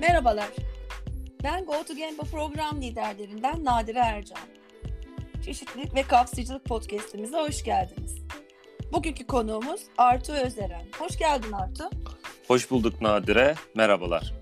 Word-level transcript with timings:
Merhabalar. 0.00 0.48
Ben 1.44 1.64
Go 1.64 1.84
to 1.88 1.94
Gambo 1.96 2.22
program 2.22 2.82
liderlerinden 2.82 3.64
Nadire 3.64 3.98
Ercan. 3.98 4.38
Çeşitlilik 5.44 5.94
ve 5.94 6.02
Kapsayıcılık 6.02 6.64
podcastimize 6.64 7.36
hoş 7.36 7.64
geldiniz. 7.64 8.18
Bugünkü 8.92 9.26
konuğumuz 9.26 9.80
Artu 9.98 10.32
Özeren. 10.32 10.86
Hoş 10.98 11.18
geldin 11.18 11.52
Artu. 11.52 11.90
Hoş 12.48 12.70
bulduk 12.70 13.00
Nadire. 13.00 13.54
Merhabalar. 13.74 14.34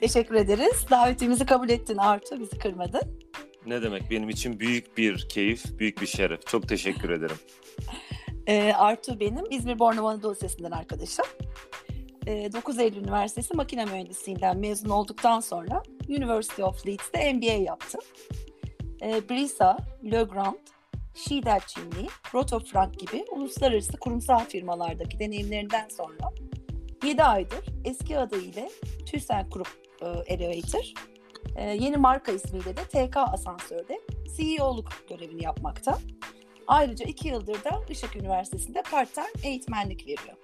Teşekkür 0.00 0.34
ederiz. 0.34 0.86
Davetimizi 0.90 1.46
kabul 1.46 1.68
ettin 1.68 1.96
Artu. 1.96 2.40
Bizi 2.40 2.58
kırmadın. 2.58 3.20
Ne 3.66 3.82
demek 3.82 4.10
benim 4.10 4.28
için 4.28 4.60
büyük 4.60 4.98
bir 4.98 5.28
keyif, 5.28 5.78
büyük 5.78 6.00
bir 6.00 6.06
şeref. 6.06 6.46
Çok 6.46 6.68
teşekkür 6.68 7.10
ederim. 7.10 7.36
Ee, 8.46 8.72
Artu 8.72 9.20
benim 9.20 9.44
İzmir 9.50 9.78
Bornova 9.78 10.10
Anadolu 10.10 10.32
Lisesi'nden 10.32 10.70
arkadaşım. 10.70 11.24
Ee, 12.26 12.52
9 12.52 12.78
Eylül 12.78 12.96
Üniversitesi 12.96 13.56
Makine 13.56 13.84
Mühendisliğinden 13.84 14.58
mezun 14.58 14.90
olduktan 14.90 15.40
sonra 15.40 15.82
University 16.08 16.62
of 16.62 16.86
Leeds'te 16.86 17.32
MBA 17.32 17.52
yaptı. 17.52 17.98
Ee, 19.02 19.28
Brisa, 19.30 19.76
Legrand, 20.04 20.56
Schiedel 21.14 21.60
Çinli, 21.66 22.08
Roto 22.34 22.58
Frank 22.58 22.98
gibi 23.00 23.24
uluslararası 23.30 23.96
kurumsal 23.96 24.44
firmalardaki 24.44 25.18
deneyimlerinden 25.18 25.88
sonra 25.88 26.32
7 27.04 27.22
aydır 27.22 27.64
eski 27.84 28.18
adıyla 28.18 28.68
ThyssenKrupp 29.06 29.68
e, 30.02 30.34
Elevator, 30.34 30.92
e, 31.56 31.64
yeni 31.64 31.96
marka 31.96 32.32
ismiyle 32.32 32.76
de 32.76 32.84
TK 32.84 33.16
Asansör'de 33.16 34.00
CEO'luk 34.36 34.88
görevini 35.08 35.44
yapmakta. 35.44 35.98
Ayrıca 36.66 37.04
2 37.04 37.28
yıldır 37.28 37.64
da 37.64 37.80
Işık 37.90 38.16
Üniversitesi'nde 38.16 38.82
part-time 38.82 39.26
eğitmenlik 39.44 40.06
veriyor. 40.06 40.41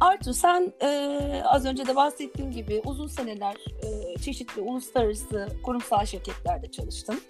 Artu 0.00 0.34
sen 0.34 0.72
e, 0.82 1.42
az 1.44 1.66
önce 1.66 1.86
de 1.86 1.96
bahsettiğim 1.96 2.50
gibi 2.50 2.82
uzun 2.84 3.06
seneler 3.06 3.54
e, 3.82 4.18
çeşitli 4.18 4.60
uluslararası 4.60 5.48
kurumsal 5.62 6.04
şirketlerde 6.04 6.70
çalıştın. 6.70 7.20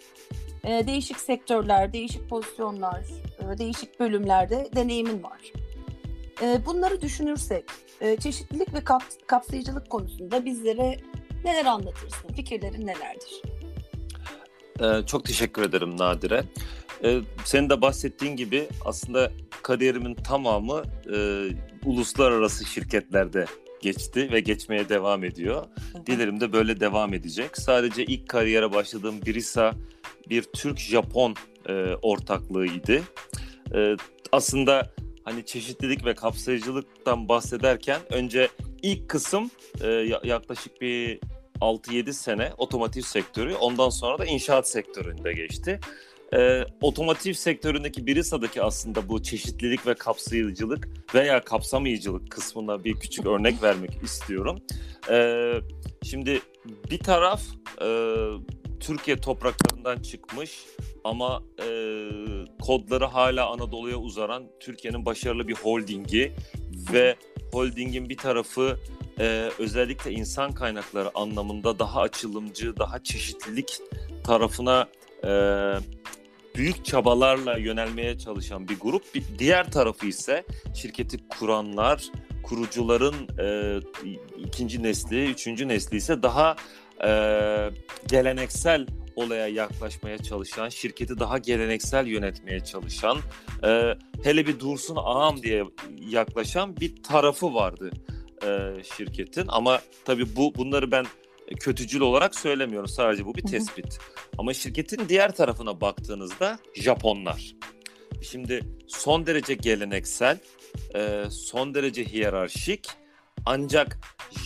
E, 0.65 0.87
değişik 0.87 1.21
sektörler, 1.21 1.93
değişik 1.93 2.29
pozisyonlar, 2.29 3.01
e, 3.39 3.59
değişik 3.59 4.01
bölümlerde 4.01 4.69
deneyimin 4.77 5.23
var. 5.23 5.53
E, 6.43 6.67
bunları 6.67 7.01
düşünürsek 7.01 7.65
e, 8.01 8.17
çeşitlilik 8.17 8.75
ve 8.75 8.85
kap, 8.85 9.03
kapsayıcılık 9.27 9.91
konusunda 9.91 10.45
bizlere 10.45 10.97
neler 11.45 11.65
anlatırsın? 11.65 12.29
Fikirlerin 12.29 12.87
nelerdir? 12.87 13.43
Ee, 14.81 15.07
çok 15.07 15.25
teşekkür 15.25 15.63
ederim 15.63 15.97
Nadire. 15.97 16.45
Ee, 17.05 17.21
senin 17.45 17.71
de 17.71 17.81
bahsettiğin 17.81 18.37
gibi 18.37 18.69
aslında 18.85 19.33
kariyerimin 19.63 20.15
tamamı 20.15 20.83
e, 21.15 21.17
uluslararası 21.87 22.65
şirketlerde 22.65 23.47
geçti 23.81 24.29
ve 24.33 24.41
geçmeye 24.41 24.89
devam 24.89 25.25
ediyor. 25.25 25.67
Dilerim 26.07 26.41
de 26.41 26.53
böyle 26.53 26.81
devam 26.81 27.15
edecek. 27.15 27.57
Sadece 27.57 28.05
ilk 28.05 28.29
kariyere 28.29 28.73
başladığım 28.73 29.23
Brisa 29.27 29.73
bir 30.29 30.43
Türk-Japon 30.43 31.35
e, 31.69 31.73
ortaklığıydı. 32.03 33.03
E, 33.75 33.97
aslında 34.33 34.93
hani 35.25 35.47
çeşitlilik 35.47 36.05
ve 36.05 36.15
kapsayıcılıktan 36.15 37.29
bahsederken 37.29 38.01
önce 38.11 38.49
ilk 38.83 39.09
kısım 39.09 39.51
e, 39.81 39.89
yaklaşık 40.25 40.81
bir 40.81 41.21
6-7 41.61 42.13
sene 42.13 42.53
otomotiv 42.59 43.03
sektörü 43.03 43.55
ondan 43.55 43.89
sonra 43.89 44.19
da 44.19 44.25
inşaat 44.25 44.69
sektöründe 44.69 45.33
geçti. 45.33 45.81
Ee, 46.35 46.65
otomotiv 46.81 47.33
sektöründeki 47.33 48.07
Birisa'daki 48.07 48.63
aslında 48.63 49.09
bu 49.09 49.23
çeşitlilik 49.23 49.87
ve 49.87 49.95
kapsayıcılık 49.95 50.89
veya 51.15 51.45
kapsamayıcılık 51.45 52.31
kısmına 52.31 52.85
bir 52.85 52.95
küçük 52.95 53.27
örnek 53.27 53.63
vermek 53.63 54.03
istiyorum. 54.03 54.59
Ee, 55.11 55.61
şimdi 56.03 56.41
bir 56.91 56.99
taraf 56.99 57.43
e, 57.83 57.89
Türkiye 58.81 59.17
topraklarından 59.17 60.03
çıkmış 60.03 60.65
ama 61.05 61.43
e, 61.59 61.69
kodları 62.63 63.05
hala 63.05 63.51
Anadolu'ya 63.51 63.97
uzaran 63.97 64.45
Türkiye'nin 64.61 65.07
başarılı 65.07 65.49
bir 65.49 65.55
holdingi 65.55 66.33
ve 66.93 67.17
holdingin 67.53 68.09
bir 68.09 68.17
tarafı 68.17 68.79
e, 69.21 69.51
özellikle 69.59 70.13
insan 70.13 70.53
kaynakları 70.53 71.11
anlamında 71.15 71.79
daha 71.79 72.01
açılımcı, 72.01 72.77
daha 72.77 73.03
çeşitlilik 73.03 73.81
tarafına 74.25 74.89
e, 75.25 75.31
büyük 76.57 76.85
çabalarla 76.85 77.59
yönelmeye 77.59 78.19
çalışan 78.19 78.69
bir 78.69 78.79
grup. 78.79 79.15
Bir 79.15 79.25
diğer 79.39 79.71
tarafı 79.71 80.07
ise 80.07 80.45
şirketi 80.75 81.29
kuranlar, 81.29 82.05
kurucuların 82.43 83.15
e, 83.39 83.79
ikinci 84.39 84.83
nesli, 84.83 85.31
üçüncü 85.31 85.69
nesli 85.69 85.97
ise 85.97 86.23
daha 86.23 86.57
e, 87.05 87.11
geleneksel 88.09 88.87
olaya 89.17 89.49
yaklaşmaya 89.49 90.19
çalışan, 90.19 90.69
şirketi 90.69 91.19
daha 91.19 91.39
geleneksel 91.39 92.07
yönetmeye 92.07 92.61
çalışan, 92.61 93.19
e, 93.65 93.95
hele 94.23 94.47
bir 94.47 94.61
dursun 94.61 94.97
ağam 94.99 95.43
diye 95.43 95.65
yaklaşan 96.09 96.77
bir 96.77 97.03
tarafı 97.03 97.55
vardı 97.55 97.91
e, 98.43 98.83
şirketin. 98.97 99.45
Ama 99.49 99.81
tabii 100.05 100.37
bu 100.37 100.55
bunları 100.55 100.91
ben 100.91 101.07
kötücül 101.61 102.01
olarak 102.01 102.35
söylemiyorum. 102.35 102.89
Sadece 102.89 103.27
bu 103.27 103.35
bir 103.35 103.43
tespit. 103.43 103.93
Hı 103.93 103.99
hı. 103.99 104.27
Ama 104.39 104.55
şirketin 104.55 105.09
diğer 105.09 105.35
tarafına 105.35 105.81
baktığınızda 105.81 106.59
Japonlar. 106.75 107.55
Şimdi 108.23 108.61
son 108.89 109.27
derece 109.27 109.55
geleneksel, 109.55 110.39
e, 110.95 111.25
son 111.31 111.75
derece 111.75 112.05
hiyerarşik 112.05 112.89
ancak 113.47 113.99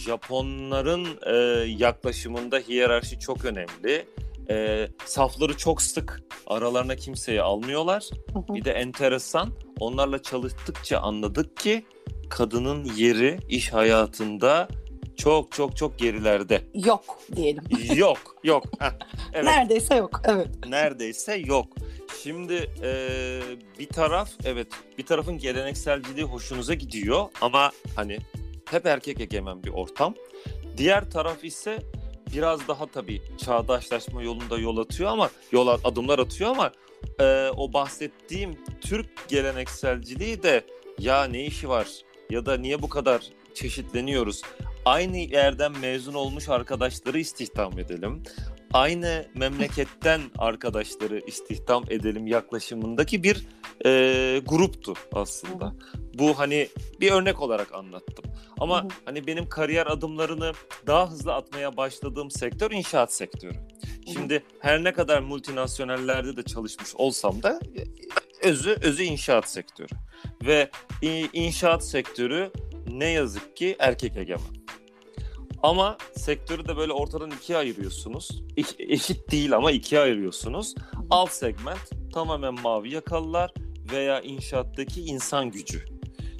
Japonların 0.05 1.07
e, 1.27 1.37
yaklaşımında 1.71 2.59
hiyerarşi 2.59 3.19
çok 3.19 3.45
önemli. 3.45 4.07
E, 4.51 4.89
safları 5.05 5.57
çok 5.57 5.83
sık, 5.83 6.23
aralarına 6.47 6.97
kimseyi 6.97 7.43
almıyorlar. 7.43 8.11
Bir 8.49 8.65
de 8.65 8.73
enteresan, 8.73 9.51
onlarla 9.81 10.23
çalıştıkça 10.23 10.99
anladık 10.99 11.57
ki 11.57 11.85
kadının 12.31 12.85
yeri 12.85 13.39
iş 13.49 13.73
hayatında 13.73 14.69
çok 15.21 15.53
çok 15.53 15.77
çok 15.77 15.99
gerilerde. 15.99 16.63
Yok 16.75 17.19
diyelim. 17.37 17.65
Yok, 17.97 18.37
yok. 18.45 18.65
Heh, 18.79 18.93
evet. 19.33 19.45
Neredeyse 19.45 19.95
yok, 19.95 20.23
evet. 20.25 20.49
Neredeyse 20.69 21.35
yok. 21.35 21.67
Şimdi 22.23 22.71
e, 22.83 23.41
bir 23.79 23.89
taraf, 23.89 24.31
evet 24.45 24.67
bir 24.99 25.07
tarafın 25.07 25.39
gelenekselciliği 25.39 26.27
hoşunuza 26.27 26.75
gidiyor 26.75 27.29
ama 27.41 27.71
hani 27.97 28.19
hep 28.71 28.87
erkek 28.87 29.21
egemen 29.21 29.65
bir 29.65 29.71
ortam. 29.71 30.15
Diğer 30.77 31.11
taraf 31.11 31.45
ise 31.45 31.79
biraz 32.35 32.69
daha 32.69 32.87
tabii 32.87 33.23
çağdaşlaşma 33.39 34.23
yolunda 34.23 34.59
yol 34.59 34.77
atıyor 34.77 35.11
ama 35.11 35.31
yol 35.53 35.69
adımlar 35.85 36.19
atıyor 36.19 36.51
ama 36.51 36.73
e, 37.21 37.51
o 37.57 37.73
bahsettiğim 37.73 38.59
Türk 38.81 39.29
gelenekselciliği 39.29 40.43
de 40.43 40.65
ya 40.99 41.25
ne 41.25 41.45
işi 41.45 41.69
var 41.69 41.89
ya 42.31 42.47
da 42.47 42.57
niye 42.57 42.83
bu 42.83 42.89
kadar 42.89 43.23
çeşitleniyoruz? 43.55 44.43
Aynı 44.85 45.17
yerden 45.17 45.79
mezun 45.79 46.15
olmuş 46.15 46.49
arkadaşları 46.49 47.19
istihdam 47.19 47.79
edelim. 47.79 48.23
Aynı 48.73 49.27
memleketten 49.35 50.21
arkadaşları 50.39 51.21
istihdam 51.27 51.85
edelim 51.91 52.27
yaklaşımındaki 52.27 53.23
bir 53.23 53.47
e, 53.87 54.43
gruptu 54.47 54.95
aslında. 55.13 55.75
Bu 56.15 56.39
hani 56.39 56.69
bir 57.01 57.13
örnek 57.13 57.43
olarak 57.43 57.75
anlattım. 57.75 58.25
Ama 58.61 58.89
hani 59.05 59.27
benim 59.27 59.49
kariyer 59.49 59.87
adımlarını 59.87 60.53
daha 60.87 61.11
hızlı 61.11 61.35
atmaya 61.35 61.77
başladığım 61.77 62.31
sektör 62.31 62.71
inşaat 62.71 63.15
sektörü. 63.15 63.53
Şimdi 64.13 64.43
her 64.61 64.85
ne 64.85 64.93
kadar 64.93 65.21
multinasyonellerde 65.21 66.37
de 66.37 66.43
çalışmış 66.43 66.95
olsam 66.95 67.43
da 67.43 67.61
özü 68.43 68.79
özü 68.83 69.03
inşaat 69.03 69.51
sektörü. 69.51 69.95
Ve 70.47 70.71
inşaat 71.33 71.85
sektörü 71.85 72.51
ne 72.87 73.09
yazık 73.09 73.57
ki 73.57 73.77
erkek 73.79 74.17
egemen. 74.17 74.61
Ama 75.63 75.99
sektörü 76.17 76.69
de 76.69 76.77
böyle 76.77 76.93
ortadan 76.93 77.31
ikiye 77.31 77.59
ayırıyorsunuz. 77.59 78.43
Eşit 78.79 79.31
değil 79.31 79.57
ama 79.57 79.71
ikiye 79.71 80.01
ayırıyorsunuz. 80.01 80.75
Alt 81.11 81.31
segment 81.31 82.13
tamamen 82.15 82.55
mavi 82.63 82.95
yakalılar 82.95 83.55
veya 83.93 84.21
inşaattaki 84.21 85.01
insan 85.01 85.51
gücü. 85.51 85.85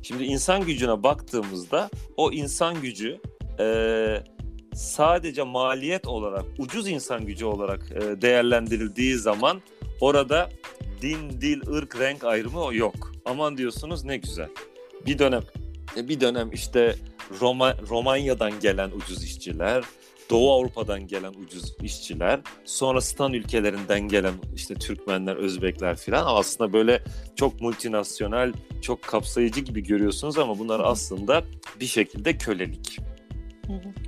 Şimdi 0.03 0.25
insan 0.25 0.67
gücüne 0.67 1.03
baktığımızda 1.03 1.91
o 2.17 2.33
insan 2.33 2.81
gücü 2.83 3.21
e, 3.61 4.25
sadece 4.75 5.43
maliyet 5.43 6.07
olarak 6.07 6.45
ucuz 6.59 6.89
insan 6.89 7.27
gücü 7.27 7.45
olarak 7.45 7.93
e, 7.93 8.23
değerlendirildiği 8.23 9.15
zaman 9.15 9.63
orada 10.01 10.51
din, 11.03 11.31
dil, 11.41 11.69
ırk, 11.69 12.01
renk 12.01 12.25
ayrımı 12.25 12.75
yok. 12.75 13.13
Aman 13.25 13.57
diyorsunuz 13.57 14.05
ne 14.05 14.17
güzel. 14.17 14.49
Bir 15.07 15.19
dönem 15.19 15.43
bir 15.97 16.21
dönem 16.21 16.53
işte 16.53 16.97
Roma, 17.41 17.77
Romanya'dan 17.89 18.61
gelen 18.61 18.91
ucuz 18.91 19.25
işçiler, 19.25 19.85
Doğu 20.31 20.53
Avrupa'dan 20.53 21.07
gelen 21.07 21.35
ucuz 21.35 21.75
işçiler, 21.83 22.41
sonra 22.65 23.01
Stan 23.01 23.33
ülkelerinden 23.33 24.01
gelen 24.01 24.35
işte 24.57 24.75
Türkmenler, 24.75 25.37
Özbekler 25.37 25.97
filan 25.97 26.25
aslında 26.27 26.73
böyle 26.73 27.05
çok 27.37 27.61
multinasyonel, 27.61 28.53
çok 28.83 29.03
kapsayıcı 29.03 29.61
gibi 29.61 29.83
görüyorsunuz 29.83 30.39
ama 30.39 30.59
bunlar 30.59 30.81
aslında 30.81 31.45
bir 31.81 31.87
şekilde 31.87 32.39
kölelik. 32.39 32.99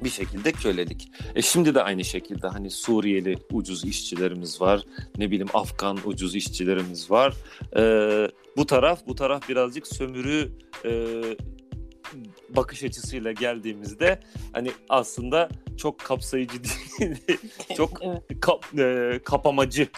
Bir 0.04 0.08
şekilde 0.08 0.52
kölelik. 0.52 1.08
E 1.34 1.42
şimdi 1.42 1.74
de 1.74 1.82
aynı 1.82 2.04
şekilde 2.04 2.48
hani 2.48 2.70
Suriyeli 2.70 3.38
ucuz 3.52 3.84
işçilerimiz 3.84 4.60
var. 4.60 4.82
Ne 5.18 5.30
bileyim 5.30 5.48
Afgan 5.54 5.98
ucuz 6.04 6.34
işçilerimiz 6.34 7.10
var. 7.10 7.34
E, 7.76 7.82
bu 8.56 8.66
taraf 8.66 9.06
bu 9.06 9.14
taraf 9.14 9.48
birazcık 9.48 9.86
sömürü 9.86 10.52
e, 10.84 10.90
bakış 12.48 12.84
açısıyla 12.84 13.32
geldiğimizde 13.32 14.20
hani 14.52 14.70
aslında 14.88 15.48
çok 15.76 15.98
kapsayıcı 15.98 16.54
değil, 16.98 17.38
çok 17.76 18.02
evet. 18.02 18.40
kap, 18.40 18.78
e, 18.78 19.20
kapamacı 19.24 19.88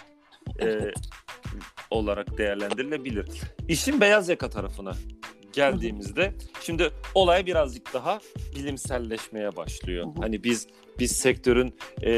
e, 0.61 0.91
olarak 1.91 2.37
değerlendirilebilir. 2.37 3.25
İşin 3.67 4.01
beyaz 4.01 4.29
yaka 4.29 4.49
tarafına 4.49 4.93
geldiğimizde 5.55 6.33
şimdi 6.61 6.91
olay 7.15 7.45
birazcık 7.45 7.93
daha 7.93 8.19
bilimselleşmeye 8.55 9.55
başlıyor. 9.55 10.07
Hani 10.19 10.43
biz 10.43 10.67
biz 10.99 11.11
sektörün 11.11 11.75
e, 12.03 12.11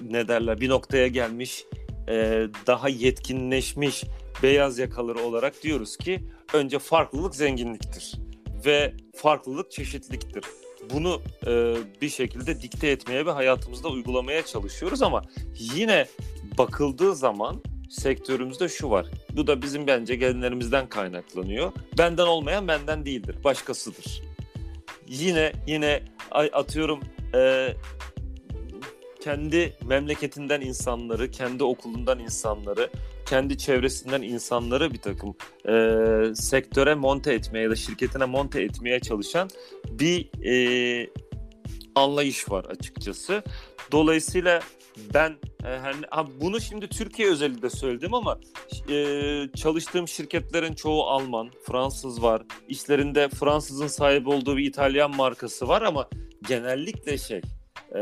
ne 0.00 0.28
derler 0.28 0.60
bir 0.60 0.68
noktaya 0.68 1.06
gelmiş 1.06 1.64
e, 2.08 2.46
daha 2.66 2.88
yetkinleşmiş 2.88 4.04
beyaz 4.42 4.78
yakaları 4.78 5.18
olarak 5.18 5.62
diyoruz 5.62 5.96
ki 5.96 6.24
önce 6.52 6.78
farklılık 6.78 7.34
zenginliktir 7.34 8.14
ve 8.66 8.94
farklılık 9.16 9.70
çeşitliliktir. 9.70 10.44
Bunu 10.92 11.22
e, 11.46 11.74
bir 12.02 12.08
şekilde 12.08 12.62
dikte 12.62 12.88
etmeye 12.88 13.26
ve 13.26 13.30
hayatımızda 13.30 13.88
uygulamaya 13.88 14.46
çalışıyoruz 14.46 15.02
ama 15.02 15.22
yine 15.74 16.06
bakıldığı 16.58 17.14
zaman 17.14 17.62
sektörümüzde 17.94 18.68
şu 18.68 18.90
var. 18.90 19.06
Bu 19.36 19.46
da 19.46 19.62
bizim 19.62 19.86
bence 19.86 20.14
gelinlerimizden 20.14 20.88
kaynaklanıyor. 20.88 21.72
Benden 21.98 22.26
olmayan 22.26 22.68
benden 22.68 23.06
değildir, 23.06 23.36
başkasıdır. 23.44 24.22
Yine 25.08 25.52
yine 25.66 26.02
atıyorum 26.52 27.00
e, 27.34 27.68
kendi 29.20 29.72
memleketinden 29.86 30.60
insanları, 30.60 31.30
kendi 31.30 31.64
okulundan 31.64 32.18
insanları, 32.18 32.90
kendi 33.26 33.58
çevresinden 33.58 34.22
insanları 34.22 34.92
bir 34.92 34.98
takım 34.98 35.34
e, 35.68 36.34
sektöre 36.34 36.94
monte 36.94 37.34
etmeye 37.34 37.60
ya 37.60 37.70
da 37.70 37.76
şirketine 37.76 38.24
monte 38.24 38.62
etmeye 38.62 39.00
çalışan 39.00 39.50
bir 39.90 40.30
e, 40.44 41.10
anlayış 41.94 42.50
var 42.50 42.64
açıkçası. 42.64 43.42
Dolayısıyla 43.92 44.60
ben 45.14 45.36
e, 45.64 45.68
ha, 46.10 46.26
bunu 46.40 46.60
şimdi 46.60 46.88
Türkiye 46.88 47.30
özelinde 47.30 47.70
söyledim 47.70 48.14
ama 48.14 48.38
e, 48.90 49.48
çalıştığım 49.56 50.08
şirketlerin 50.08 50.74
çoğu 50.74 51.02
Alman, 51.02 51.50
Fransız 51.66 52.22
var. 52.22 52.42
İşlerinde 52.68 53.28
Fransızın 53.28 53.86
sahip 53.86 54.28
olduğu 54.28 54.56
bir 54.56 54.64
İtalyan 54.64 55.16
markası 55.16 55.68
var 55.68 55.82
ama 55.82 56.08
genellikle 56.48 57.18
şey 57.18 57.40
e, 57.94 58.00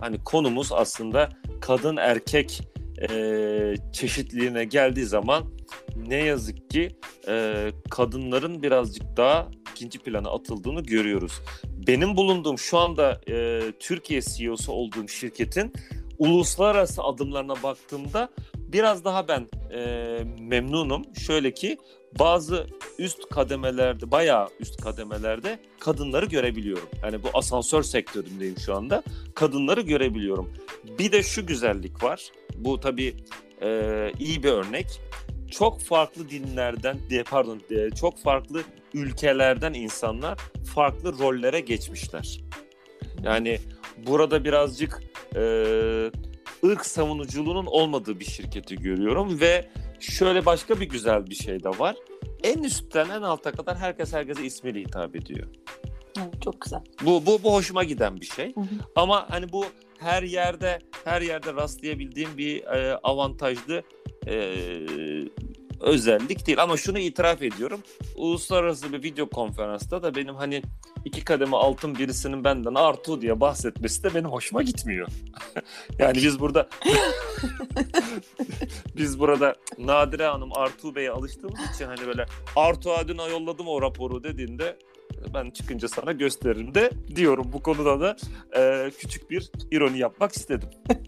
hani 0.00 0.24
konumuz 0.24 0.72
aslında 0.72 1.28
kadın 1.60 1.96
erkek 1.96 2.62
e, 3.10 3.74
çeşitliliğine 3.92 4.64
geldiği 4.64 5.04
zaman 5.04 5.44
ne 5.96 6.16
yazık 6.16 6.70
ki 6.70 6.88
e, 7.28 7.68
kadınların 7.90 8.62
birazcık 8.62 9.16
daha 9.16 9.48
ikinci 9.72 9.98
plana 9.98 10.30
atıldığını 10.30 10.82
görüyoruz. 10.82 11.32
Benim 11.86 12.16
bulunduğum 12.16 12.58
şu 12.58 12.78
anda 12.78 13.20
e, 13.28 13.60
Türkiye 13.80 14.20
CEO'su 14.20 14.72
olduğum 14.72 15.08
şirketin 15.08 15.72
uluslararası 16.18 17.02
adımlarına 17.02 17.62
baktığımda 17.62 18.28
biraz 18.72 19.04
daha 19.04 19.28
ben 19.28 19.48
e, 19.74 20.18
memnunum. 20.40 21.14
Şöyle 21.14 21.54
ki 21.54 21.78
bazı 22.18 22.66
üst 22.98 23.28
kademelerde, 23.28 24.10
bayağı 24.10 24.48
üst 24.60 24.80
kademelerde 24.80 25.58
kadınları 25.80 26.26
görebiliyorum. 26.26 26.88
Yani 27.02 27.22
bu 27.22 27.28
asansör 27.34 27.82
sektöründeyim 27.82 28.58
şu 28.58 28.74
anda. 28.74 29.02
Kadınları 29.34 29.80
görebiliyorum. 29.80 30.52
Bir 30.98 31.12
de 31.12 31.22
şu 31.22 31.46
güzellik 31.46 32.02
var. 32.02 32.30
Bu 32.56 32.80
tabii 32.80 33.16
e, 33.62 34.12
iyi 34.18 34.42
bir 34.42 34.50
örnek. 34.50 35.00
Çok 35.50 35.80
farklı 35.80 36.30
dinlerden, 36.30 36.98
pardon, 37.30 37.60
çok 38.00 38.18
farklı 38.18 38.62
ülkelerden 38.94 39.74
insanlar 39.74 40.38
farklı 40.74 41.18
rollere 41.18 41.60
geçmişler. 41.60 42.40
Yani 43.22 43.58
burada 44.06 44.44
birazcık 44.44 45.02
e, 45.36 45.42
ırk 46.64 46.86
savunuculuğunun 46.86 47.66
olmadığı 47.66 48.20
bir 48.20 48.24
şirketi 48.24 48.76
görüyorum 48.76 49.40
ve 49.40 49.68
şöyle 50.00 50.46
başka 50.46 50.80
bir 50.80 50.88
güzel 50.88 51.26
bir 51.26 51.34
şey 51.34 51.64
de 51.64 51.68
var. 51.68 51.96
En 52.42 52.62
üstten 52.62 53.08
en 53.08 53.22
alta 53.22 53.52
kadar 53.52 53.76
herkes 53.76 54.12
herkese 54.12 54.44
ismiyle 54.44 54.80
hitap 54.80 55.16
ediyor. 55.16 55.48
Evet, 56.18 56.42
çok 56.42 56.60
güzel. 56.60 56.80
Bu 57.02 57.26
bu 57.26 57.42
bu 57.42 57.54
hoşuma 57.54 57.84
giden 57.84 58.20
bir 58.20 58.26
şey. 58.26 58.54
Hı 58.54 58.60
hı. 58.60 58.66
Ama 58.96 59.26
hani 59.30 59.52
bu 59.52 59.64
her 59.98 60.22
yerde 60.22 60.78
her 61.04 61.22
yerde 61.22 61.54
rastlayabildiğim 61.54 62.38
bir 62.38 62.64
e, 62.64 62.96
avantajlı 63.02 63.82
e, 64.26 64.34
özellik 65.82 66.46
değil. 66.46 66.62
Ama 66.62 66.76
şunu 66.76 66.98
itiraf 66.98 67.42
ediyorum. 67.42 67.80
Uluslararası 68.16 68.92
bir 68.92 69.02
video 69.02 69.28
konferansta 69.28 70.02
da 70.02 70.14
benim 70.14 70.34
hani 70.34 70.62
iki 71.04 71.24
kademe 71.24 71.56
altın 71.56 71.94
birisinin 71.94 72.44
benden 72.44 72.74
Artu 72.74 73.20
diye 73.20 73.40
bahsetmesi 73.40 74.02
de 74.02 74.14
benim 74.14 74.30
hoşuma 74.30 74.62
gitmiyor. 74.62 75.08
yani 75.98 76.14
biz 76.14 76.40
burada 76.40 76.68
biz 78.96 79.18
burada 79.18 79.56
Nadire 79.78 80.26
Hanım 80.26 80.50
Artu 80.54 80.94
Bey'e 80.94 81.10
alıştığımız 81.10 81.60
için 81.74 81.84
hani 81.84 82.06
böyle 82.06 82.26
Artu 82.56 82.92
Adına 82.92 83.28
yolladım 83.28 83.68
o 83.68 83.82
raporu 83.82 84.24
dediğinde 84.24 84.76
ben 85.34 85.50
çıkınca 85.50 85.88
sana 85.88 86.12
gösteririm 86.12 86.74
de 86.74 86.90
diyorum. 87.16 87.50
Bu 87.52 87.62
konuda 87.62 88.00
da 88.00 88.16
e, 88.56 88.90
küçük 88.90 89.30
bir 89.30 89.50
ironi 89.70 89.98
yapmak 89.98 90.32
istedim. 90.32 90.68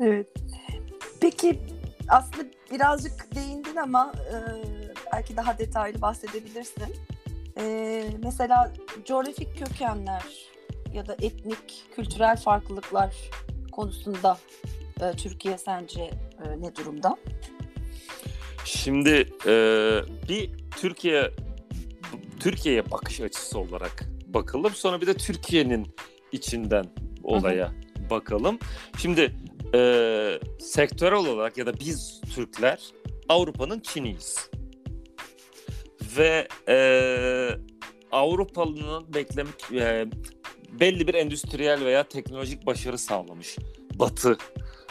evet. 0.00 0.28
Peki 1.20 1.58
aslında 2.12 2.44
birazcık 2.72 3.34
değindin 3.34 3.76
ama 3.76 4.12
e, 4.16 4.36
belki 5.12 5.36
daha 5.36 5.58
detaylı 5.58 6.02
bahsedebilirsin. 6.02 6.94
E, 7.58 8.04
mesela 8.24 8.72
coğrafik 9.04 9.58
kökenler 9.58 10.22
ya 10.92 11.06
da 11.06 11.16
etnik, 11.22 11.84
kültürel 11.96 12.36
farklılıklar 12.36 13.14
konusunda 13.72 14.38
e, 15.00 15.12
Türkiye 15.12 15.58
sence 15.58 16.02
e, 16.44 16.60
ne 16.60 16.76
durumda? 16.76 17.16
Şimdi 18.64 19.28
e, 19.46 19.54
bir 20.28 20.50
Türkiye 20.76 21.30
Türkiye'ye 22.40 22.90
bakış 22.90 23.20
açısı 23.20 23.58
olarak 23.58 24.04
bakalım. 24.26 24.72
Sonra 24.74 25.00
bir 25.00 25.06
de 25.06 25.14
Türkiye'nin 25.14 25.86
içinden 26.32 26.84
olaya 27.24 27.66
Hı-hı. 27.66 28.10
bakalım. 28.10 28.58
Şimdi 28.98 29.36
e, 29.74 30.40
sektörel 30.58 31.18
olarak 31.18 31.58
ya 31.58 31.66
da 31.66 31.80
biz 31.80 32.20
Türkler 32.34 32.80
Avrupa'nın 33.28 33.80
Çin'iyiz. 33.80 34.50
Ve 36.16 36.48
e, 36.68 36.76
Avrupalı'nın 38.12 39.14
beklemek 39.14 39.72
e, 39.72 40.06
belli 40.80 41.06
bir 41.08 41.14
endüstriyel 41.14 41.84
veya 41.84 42.02
teknolojik 42.02 42.66
başarı 42.66 42.98
sağlamış 42.98 43.58
Batı. 43.94 44.36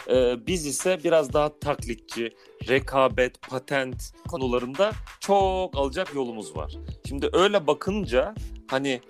E, 0.10 0.48
biz 0.48 0.66
ise 0.66 1.00
biraz 1.04 1.34
daha 1.34 1.60
taklitçi, 1.60 2.34
rekabet, 2.68 3.42
patent 3.42 4.14
konularında 4.28 4.92
çok 5.20 5.78
alacak 5.78 6.16
yolumuz 6.16 6.56
var. 6.56 6.74
Şimdi 7.08 7.30
öyle 7.34 7.68
bakınca 7.68 8.36
hani 8.68 9.02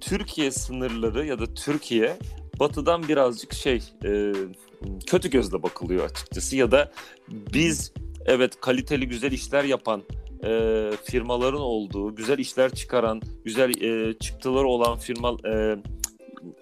Türkiye 0.00 0.50
sınırları 0.50 1.26
ya 1.26 1.38
da 1.38 1.54
Türkiye 1.54 2.16
batıdan 2.60 3.08
birazcık 3.08 3.52
şey 3.52 3.82
e, 4.04 4.32
kötü 5.06 5.30
gözle 5.30 5.62
bakılıyor 5.62 6.04
açıkçası 6.04 6.56
ya 6.56 6.70
da 6.70 6.92
biz 7.28 7.92
evet 8.26 8.60
kaliteli 8.60 9.08
güzel 9.08 9.32
işler 9.32 9.64
yapan 9.64 10.02
e, 10.44 10.90
firmaların 11.04 11.60
olduğu, 11.60 12.14
güzel 12.14 12.38
işler 12.38 12.74
çıkaran, 12.74 13.22
güzel 13.44 13.82
e, 13.82 14.18
çıktıları 14.18 14.66
olan 14.66 14.98
firma 14.98 15.36
e, 15.52 15.76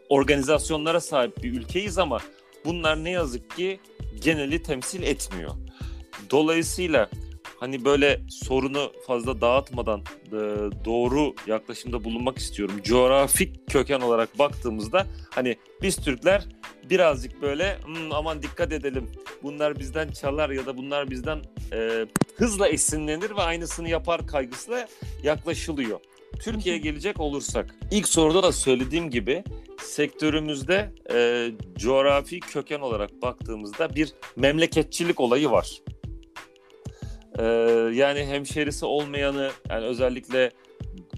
organizasyonlara 0.09 1.01
sahip 1.01 1.43
bir 1.43 1.53
ülkeyiz 1.53 1.99
ama 1.99 2.19
bunlar 2.65 3.05
ne 3.05 3.11
yazık 3.11 3.57
ki 3.57 3.81
geneli 4.23 4.63
temsil 4.63 5.03
etmiyor. 5.03 5.51
Dolayısıyla 6.31 7.11
hani 7.61 7.85
böyle 7.85 8.21
sorunu 8.29 8.93
fazla 9.07 9.41
dağıtmadan 9.41 10.00
e, 10.27 10.33
doğru 10.85 11.35
yaklaşımda 11.47 12.05
bulunmak 12.05 12.38
istiyorum. 12.38 12.75
Coğrafik 12.83 13.71
köken 13.71 14.00
olarak 14.00 14.38
baktığımızda 14.38 15.07
hani 15.31 15.57
biz 15.83 15.97
Türkler 15.97 16.45
birazcık 16.91 17.43
böyle 17.43 17.79
hmm, 17.85 18.12
aman 18.12 18.43
dikkat 18.43 18.73
edelim 18.73 19.11
bunlar 19.43 19.79
bizden 19.79 20.09
çalar 20.09 20.50
ya 20.50 20.67
da 20.67 20.77
bunlar 20.77 21.11
bizden 21.11 21.38
e, 21.73 22.07
hızla 22.37 22.69
esinlenir 22.69 23.31
ve 23.31 23.41
aynısını 23.41 23.88
yapar 23.88 24.27
kaygısıyla 24.27 24.88
yaklaşılıyor. 25.23 26.00
Türkiye'ye 26.41 26.81
gelecek 26.81 27.21
olursak 27.21 27.75
ilk 27.91 28.09
soruda 28.09 28.43
da 28.43 28.53
söylediğim 28.53 29.11
gibi 29.11 29.45
sektörümüzde 29.83 30.93
e, 31.12 31.50
coğrafi 31.77 32.41
köken 32.41 32.81
olarak 32.81 33.23
baktığımızda 33.23 33.95
bir 33.95 34.12
memleketçilik 34.37 35.21
olayı 35.21 35.50
var. 35.50 35.83
E, 37.38 37.45
yani 37.95 38.25
hemşerisi 38.25 38.87
olmayanı 38.87 39.50
yani 39.71 39.85
özellikle 39.85 40.50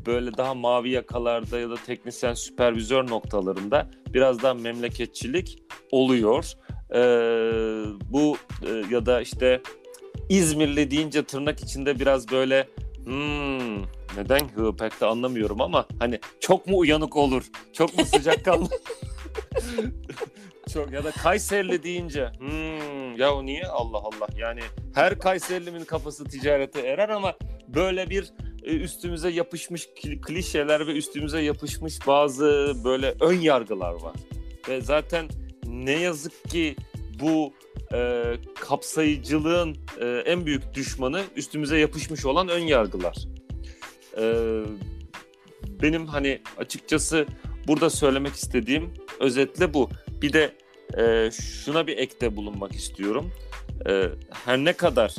böyle 0.06 0.36
daha 0.36 0.54
mavi 0.54 0.90
yakalarda 0.90 1.58
ya 1.58 1.70
da 1.70 1.76
teknisyen 1.86 2.34
süpervizör 2.34 3.10
noktalarında 3.10 3.90
biraz 4.14 4.42
daha 4.42 4.54
memleketçilik 4.54 5.62
oluyor. 5.90 6.52
E, 6.94 7.00
bu 8.10 8.36
e, 8.66 8.94
ya 8.94 9.06
da 9.06 9.20
işte 9.20 9.62
İzmirli 10.28 10.90
deyince 10.90 11.24
tırnak 11.24 11.60
içinde 11.60 11.98
biraz 12.00 12.30
böyle 12.30 12.68
hmm, 13.04 13.76
neden 14.16 14.48
hı 14.54 14.76
pek 14.76 15.00
de 15.00 15.06
anlamıyorum 15.06 15.60
ama 15.60 15.86
hani 15.98 16.20
çok 16.40 16.66
mu 16.66 16.78
uyanık 16.78 17.16
olur, 17.16 17.44
çok 17.72 17.98
mu 17.98 18.04
sıcakkanlı 18.04 18.68
çok 20.72 20.92
ya 20.92 21.04
da 21.04 21.10
Kayserili 21.10 21.82
deyince 21.82 22.32
hmm, 22.38 23.16
ya 23.16 23.34
o 23.34 23.46
niye 23.46 23.66
Allah 23.66 23.98
Allah 23.98 24.28
yani 24.36 24.60
her 24.94 25.18
Kayserili'nin 25.18 25.84
kafası 25.84 26.24
ticarete 26.24 26.80
erer 26.80 27.08
ama 27.08 27.36
böyle 27.68 28.10
bir 28.10 28.32
e, 28.62 28.76
üstümüze 28.76 29.30
yapışmış 29.30 29.88
klişeler 30.22 30.86
ve 30.86 30.92
üstümüze 30.92 31.40
yapışmış 31.40 32.06
bazı 32.06 32.74
böyle 32.84 33.14
ön 33.20 33.40
yargılar 33.40 33.92
var. 33.92 34.16
Ve 34.68 34.80
zaten 34.80 35.28
ne 35.66 35.98
yazık 35.98 36.44
ki 36.44 36.76
bu 37.20 37.52
e, 37.94 38.24
kapsayıcılığın 38.60 39.76
e, 40.00 40.06
en 40.06 40.46
büyük 40.46 40.74
düşmanı 40.74 41.22
üstümüze 41.36 41.78
yapışmış 41.78 42.24
olan 42.24 42.48
ön 42.48 42.62
yargılar. 42.62 43.16
E, 44.18 44.24
benim 45.82 46.06
hani 46.06 46.42
açıkçası 46.58 47.26
burada 47.66 47.90
söylemek 47.90 48.34
istediğim 48.34 48.94
özetle 49.20 49.74
bu. 49.74 49.90
Bir 50.22 50.32
de 50.32 50.52
e, 50.99 51.30
şuna 51.30 51.87
bir 51.87 51.99
ekte 51.99 52.37
bulunmak 52.37 52.73
istiyorum. 52.73 53.32
E, 53.88 54.04
her 54.44 54.59
ne 54.59 54.73
kadar 54.73 55.14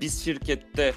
biz 0.00 0.24
şirkette 0.24 0.94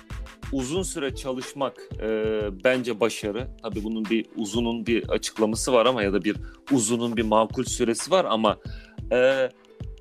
uzun 0.51 0.83
süre 0.83 1.15
çalışmak 1.15 1.89
e, 2.01 2.39
bence 2.63 2.99
başarı. 2.99 3.47
Tabii 3.63 3.83
bunun 3.83 4.05
bir 4.05 4.25
uzunun 4.35 4.85
bir 4.85 5.09
açıklaması 5.09 5.73
var 5.73 5.85
ama 5.85 6.03
ya 6.03 6.13
da 6.13 6.23
bir 6.23 6.37
uzunun 6.71 7.17
bir 7.17 7.23
makul 7.23 7.63
süresi 7.63 8.11
var 8.11 8.25
ama 8.29 8.57
e, 9.11 9.49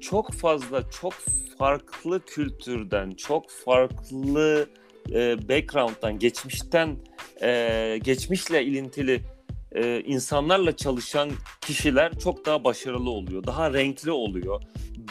çok 0.00 0.32
fazla 0.32 0.90
çok 0.90 1.12
farklı 1.58 2.24
kültürden, 2.24 3.10
çok 3.10 3.50
farklı 3.50 4.68
e, 5.12 5.48
background'dan, 5.48 6.18
geçmişten, 6.18 6.96
e, 7.42 7.98
geçmişle 8.02 8.64
ilintili 8.64 9.20
e, 9.72 10.00
insanlarla 10.00 10.76
çalışan 10.76 11.30
kişiler 11.60 12.18
çok 12.18 12.46
daha 12.46 12.64
başarılı 12.64 13.10
oluyor, 13.10 13.44
daha 13.44 13.72
renkli 13.72 14.10
oluyor, 14.10 14.62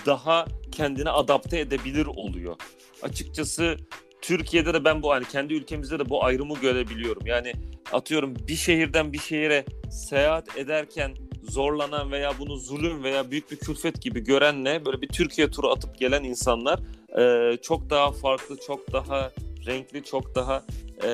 daha 0.05 0.45
kendini 0.71 1.09
adapte 1.09 1.59
edebilir 1.59 2.05
oluyor. 2.05 2.55
Açıkçası 3.01 3.77
Türkiye'de 4.21 4.73
de 4.73 4.85
ben 4.85 5.03
bu 5.03 5.11
hani 5.11 5.25
kendi 5.25 5.53
ülkemizde 5.53 5.99
de 5.99 6.09
bu 6.09 6.23
ayrımı 6.23 6.53
görebiliyorum. 6.59 7.25
Yani 7.25 7.53
atıyorum 7.91 8.35
bir 8.47 8.55
şehirden 8.55 9.13
bir 9.13 9.19
şehire 9.19 9.65
seyahat 9.91 10.57
ederken 10.57 11.15
zorlanan 11.43 12.11
veya 12.11 12.39
bunu 12.39 12.57
zulüm 12.57 13.03
veya 13.03 13.31
büyük 13.31 13.51
bir 13.51 13.57
külfet 13.57 14.01
gibi 14.01 14.19
görenle 14.19 14.85
böyle 14.85 15.01
bir 15.01 15.07
Türkiye 15.07 15.51
turu 15.51 15.69
atıp 15.69 15.99
gelen 15.99 16.23
insanlar 16.23 16.79
e, 17.19 17.57
çok 17.57 17.89
daha 17.89 18.11
farklı, 18.11 18.57
çok 18.67 18.93
daha 18.93 19.31
renkli, 19.65 20.03
çok 20.03 20.35
daha 20.35 20.65
e, 21.03 21.09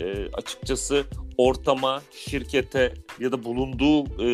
e, 0.00 0.28
açıkçası 0.32 1.04
ortama, 1.38 2.02
şirkete 2.10 2.94
ya 3.18 3.32
da 3.32 3.44
bulunduğu 3.44 4.04
e, 4.04 4.28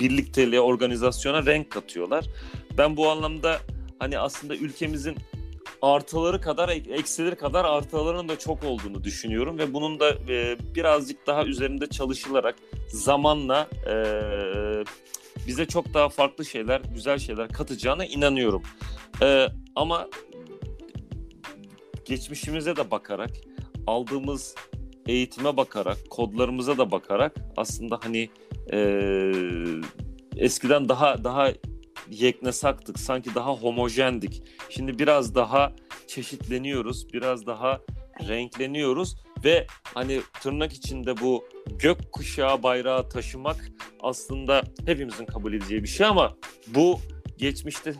birlikteliğe, 0.00 0.60
organizasyona 0.60 1.46
renk 1.46 1.70
katıyorlar. 1.70 2.24
Ben 2.78 2.96
bu 2.96 3.10
anlamda 3.10 3.58
hani 3.98 4.18
aslında 4.18 4.56
ülkemizin 4.56 5.16
artıları 5.82 6.40
kadar 6.40 6.68
eksileri 6.68 7.36
kadar 7.36 7.64
artılarının 7.64 8.28
da 8.28 8.38
çok 8.38 8.64
olduğunu 8.64 9.04
düşünüyorum 9.04 9.58
ve 9.58 9.74
bunun 9.74 10.00
da 10.00 10.10
e, 10.10 10.56
birazcık 10.74 11.26
daha 11.26 11.44
üzerinde 11.44 11.86
çalışılarak 11.86 12.54
zamanla 12.88 13.68
e, 13.86 13.94
bize 15.46 15.66
çok 15.66 15.94
daha 15.94 16.08
farklı 16.08 16.44
şeyler, 16.44 16.80
güzel 16.94 17.18
şeyler 17.18 17.48
katacağına 17.48 18.04
inanıyorum. 18.04 18.62
E, 19.22 19.48
ama 19.74 20.08
geçmişimize 22.04 22.76
de 22.76 22.90
bakarak, 22.90 23.30
aldığımız 23.86 24.54
eğitime 25.06 25.56
bakarak, 25.56 25.98
kodlarımıza 26.10 26.78
da 26.78 26.90
bakarak 26.90 27.36
aslında 27.56 27.98
hani 28.02 28.30
e, 28.72 28.78
eskiden 30.36 30.88
daha 30.88 31.24
daha 31.24 31.52
yeknesaktık, 32.10 32.98
sanki 32.98 33.34
daha 33.34 33.52
homojendik. 33.54 34.42
Şimdi 34.70 34.98
biraz 34.98 35.34
daha 35.34 35.72
çeşitleniyoruz, 36.06 37.12
biraz 37.12 37.46
daha 37.46 37.80
renkleniyoruz 38.28 39.16
ve 39.44 39.66
hani 39.84 40.20
tırnak 40.42 40.72
içinde 40.72 41.20
bu 41.20 41.44
gök 41.78 42.12
kuşağı 42.12 42.62
bayrağı 42.62 43.08
taşımak 43.08 43.70
aslında 44.00 44.62
hepimizin 44.86 45.26
kabul 45.26 45.52
edeceği 45.52 45.82
bir 45.82 45.88
şey 45.88 46.06
ama 46.06 46.36
bu 46.66 47.00
geçmişte 47.38 47.94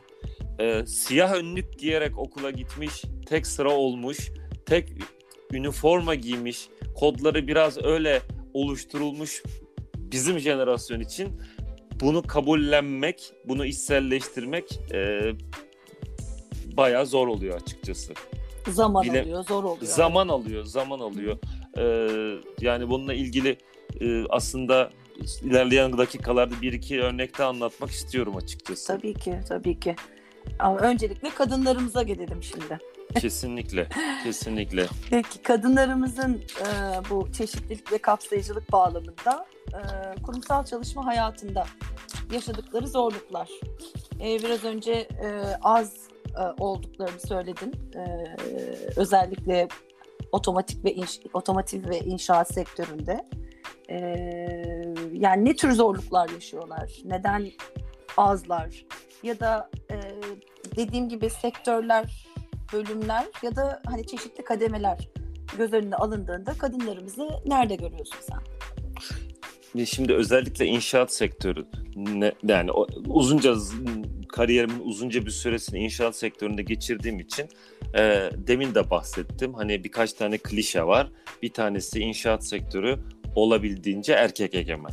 e, 0.59 0.87
siyah 0.87 1.33
önlük 1.33 1.79
giyerek 1.79 2.19
okula 2.19 2.51
gitmiş, 2.51 3.03
tek 3.27 3.47
sıra 3.47 3.71
olmuş, 3.71 4.31
tek 4.67 4.89
üniforma 5.53 6.15
giymiş, 6.15 6.69
kodları 6.95 7.49
biraz 7.49 7.85
öyle 7.85 8.23
oluşturulmuş 8.55 9.43
bizim 9.97 10.39
jenerasyon 10.39 11.01
için 11.01 11.41
bunu 12.01 12.23
kabullenmek, 12.23 13.33
bunu 13.45 13.67
içselleştirmek 13.67 14.81
e, 14.93 15.33
bayağı 16.77 17.07
zor 17.07 17.29
oluyor 17.29 17.61
açıkçası. 17.61 18.13
Zaman 18.71 19.05
Bile, 19.05 19.23
alıyor, 19.23 19.45
zor 19.45 19.65
oluyor. 19.65 19.93
Zaman 19.93 20.29
alıyor, 20.29 20.65
zaman 20.65 20.99
alıyor. 20.99 21.39
Ee, 21.79 22.37
yani 22.61 22.89
bununla 22.89 23.15
ilgili 23.15 23.57
e, 24.01 24.25
aslında 24.29 24.91
ilerleyen 25.43 25.99
dakikalarda 25.99 26.55
bir 26.63 26.73
iki 26.73 27.03
örnekte 27.03 27.45
anlatmak 27.45 27.91
istiyorum 27.91 28.37
açıkçası. 28.37 28.87
Tabii 28.87 29.15
ki, 29.15 29.41
tabii 29.49 29.81
ki. 29.81 29.97
Ama 30.59 30.79
öncelikle 30.79 31.31
kadınlarımıza 31.31 32.03
gelelim 32.03 32.43
şimdi. 32.43 32.79
Kesinlikle, 33.21 33.89
kesinlikle. 34.25 34.87
Peki 35.11 35.43
kadınlarımızın 35.43 36.35
e, 36.35 36.67
bu 37.11 37.33
çeşitlilik 37.33 37.93
ve 37.93 37.99
kapsayıcılık 37.99 38.73
bağlamında 38.73 39.47
e, 39.69 39.79
kurumsal 40.23 40.65
çalışma 40.65 41.07
hayatında 41.07 41.67
yaşadıkları 42.33 42.89
zorluklar. 42.89 43.49
E, 44.21 44.39
biraz 44.39 44.65
önce 44.65 44.93
e, 44.93 45.43
az 45.63 45.95
e, 46.39 46.63
olduklarını 46.63 47.21
söyledin. 47.21 47.73
E, 47.97 48.35
özellikle 48.97 49.69
otomatik 50.33 50.85
ve 50.85 50.95
inş, 50.95 51.21
otomotiv 51.33 51.89
ve 51.89 51.99
inşaat 51.99 52.55
sektöründe. 52.55 53.29
E, 53.91 53.97
yani 55.13 55.45
ne 55.45 55.57
tür 55.57 55.73
zorluklar 55.73 56.29
yaşıyorlar? 56.29 56.93
Neden 57.05 57.51
azlar? 58.17 58.85
Ya 59.23 59.41
da 59.41 59.71
e, 59.91 59.97
dediğim 60.77 61.09
gibi 61.09 61.31
sektörler, 61.31 62.27
bölümler 62.73 63.27
ya 63.43 63.57
da 63.57 63.83
hani 63.87 64.07
çeşitli 64.07 64.45
kademeler 64.45 65.09
göz 65.59 65.73
önüne 65.73 65.97
alındığında 65.97 66.55
kadınlarımızı 66.55 67.29
nerede 67.47 67.75
görüyorsun 67.75 68.19
sen? 68.21 68.39
Şimdi 69.85 70.15
özellikle 70.15 70.67
inşaat 70.67 71.13
sektörü 71.13 71.67
ne, 71.97 72.33
yani 72.43 72.71
uzunca 73.07 73.55
kariyerimin 74.29 74.81
uzunca 74.81 75.27
bir 75.27 75.31
süresini 75.31 75.79
inşaat 75.79 76.17
sektöründe 76.17 76.63
geçirdiğim 76.63 77.21
için 77.21 77.49
e, 77.95 78.31
demin 78.37 78.75
de 78.75 78.91
bahsettim. 78.91 79.55
Hani 79.55 79.85
birkaç 79.85 80.13
tane 80.13 80.39
klişe 80.39 80.83
var. 80.83 81.11
Bir 81.43 81.53
tanesi 81.53 82.01
inşaat 82.01 82.47
sektörü 82.47 82.99
olabildiğince 83.37 84.13
erkek 84.13 84.55
egemen. 84.55 84.93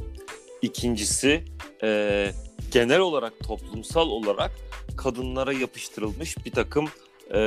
İkincisi 0.61 1.43
e, 1.83 2.31
genel 2.71 2.99
olarak 2.99 3.33
toplumsal 3.39 4.09
olarak 4.09 4.51
kadınlara 4.97 5.53
yapıştırılmış 5.53 6.45
bir 6.45 6.51
takım 6.51 6.85
e, 7.33 7.39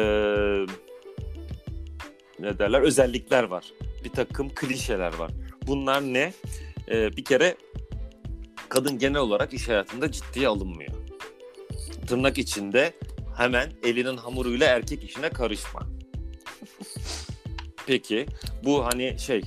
ne 2.39 2.59
derler 2.59 2.81
özellikler 2.81 3.43
var. 3.43 3.65
Bir 4.05 4.11
takım 4.11 4.49
klişeler 4.55 5.15
var. 5.15 5.31
Bunlar 5.67 6.03
ne? 6.03 6.33
E, 6.89 7.17
bir 7.17 7.25
kere 7.25 7.57
kadın 8.69 8.99
genel 8.99 9.21
olarak 9.21 9.55
iş 9.55 9.69
hayatında 9.69 10.13
ciddiye 10.13 10.49
alınmıyor. 10.49 10.93
Tırnak 12.07 12.39
içinde 12.39 12.93
hemen 13.37 13.73
elinin 13.83 14.17
hamuruyla 14.17 14.67
erkek 14.67 15.05
işine 15.05 15.31
karışma. 15.31 15.81
Peki 17.87 18.27
bu 18.65 18.85
hani 18.87 19.19
şey 19.19 19.43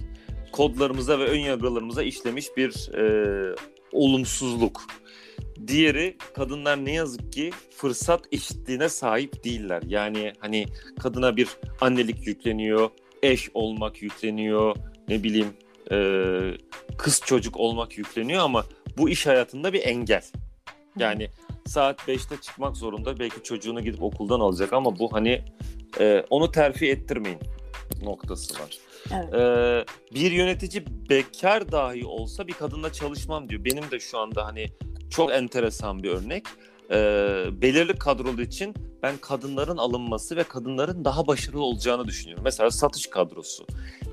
kodlarımıza 0.52 1.20
ve 1.20 1.24
ön 1.24 1.40
yargılarımıza 1.40 2.04
işlemiş 2.04 2.58
bir 2.58 2.94
e, 2.94 3.56
olumsuzluk. 3.92 4.82
Diğeri 5.68 6.18
kadınlar 6.36 6.86
ne 6.86 6.92
yazık 6.92 7.34
ki 7.34 7.52
fırsat 7.78 8.26
eşitliğine 8.32 8.90
sahip 8.90 9.44
değiller. 9.44 9.84
Yani 9.88 10.34
hani 10.40 10.66
kadına 11.00 11.38
bir 11.38 11.48
annelik 11.82 12.28
yükleniyor, 12.28 12.90
eş 13.24 13.50
olmak 13.54 14.02
yükleniyor, 14.02 14.76
ne 15.08 15.24
bileyim 15.24 15.54
e, 15.92 15.98
kız 16.98 17.22
çocuk 17.26 17.58
olmak 17.58 17.98
yükleniyor 17.98 18.44
ama 18.44 18.66
bu 18.98 19.10
iş 19.10 19.28
hayatında 19.28 19.74
bir 19.74 19.84
engel. 19.84 20.24
Yani 20.98 21.28
saat 21.66 22.00
5'te 22.00 22.42
çıkmak 22.42 22.78
zorunda 22.78 23.20
belki 23.20 23.44
çocuğunu 23.44 23.82
gidip 23.84 24.04
okuldan 24.04 24.40
alacak 24.40 24.74
ama 24.74 25.00
bu 25.00 25.14
hani 25.14 25.42
e, 26.00 26.24
onu 26.30 26.52
terfi 26.52 26.90
ettirmeyin. 26.90 27.40
noktası 28.04 28.64
var. 28.64 28.78
Evet. 29.14 29.34
Ee, 29.34 29.86
bir 30.16 30.32
yönetici 30.32 30.86
bekar 31.10 31.72
dahi 31.72 32.06
olsa 32.06 32.48
bir 32.48 32.54
kadınla 32.54 32.92
çalışmam 32.92 33.50
diyor. 33.50 33.66
Benim 33.66 33.92
de 33.92 34.00
şu 34.00 34.18
anda 34.18 34.46
hani 34.46 34.66
çok 35.10 35.32
enteresan 35.32 36.04
bir 36.04 36.10
örnek. 36.10 36.46
Ee, 36.92 37.46
belirli 37.52 37.96
kadrolu 37.96 38.42
için 38.42 38.76
ben 39.04 39.18
kadınların 39.18 39.78
alınması 39.78 40.36
ve 40.36 40.44
kadınların 40.44 41.06
daha 41.06 41.28
başarılı 41.28 41.64
olacağını 41.64 42.08
düşünüyorum. 42.08 42.44
Mesela 42.44 42.72
satış 42.72 43.08
kadrosu. 43.08 43.66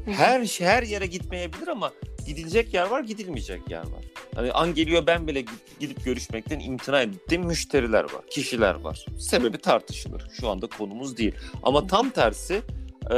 Her 0.07 0.47
şey 0.47 0.67
her 0.67 0.83
yere 0.83 1.07
gitmeyebilir 1.07 1.69
ama 1.69 1.93
gidilecek 2.27 2.75
yer 2.75 2.87
var, 2.87 3.01
gidilmeyecek 3.01 3.71
yer 3.71 3.81
var. 3.81 4.05
Hani 4.35 4.53
an 4.53 4.75
geliyor 4.75 5.07
ben 5.07 5.27
bile 5.27 5.45
gidip 5.81 6.05
görüşmekten 6.05 6.61
imtina 6.61 7.03
ettiğim 7.03 7.45
müşteriler 7.45 8.05
var, 8.05 8.27
kişiler 8.31 8.75
var. 8.75 9.07
Sebebi 9.19 9.59
tartışılır. 9.59 10.23
Şu 10.41 10.49
anda 10.49 10.67
konumuz 10.67 11.17
değil. 11.17 11.35
Ama 11.63 11.87
tam 11.87 12.11
tersi 12.11 12.63
e, 13.11 13.17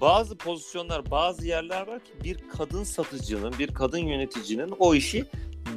bazı 0.00 0.36
pozisyonlar, 0.36 1.10
bazı 1.10 1.46
yerler 1.46 1.86
var 1.86 2.04
ki 2.04 2.12
bir 2.24 2.38
kadın 2.58 2.84
satıcının, 2.84 3.54
bir 3.58 3.74
kadın 3.74 3.98
yöneticinin 3.98 4.74
o 4.78 4.94
işi 4.94 5.24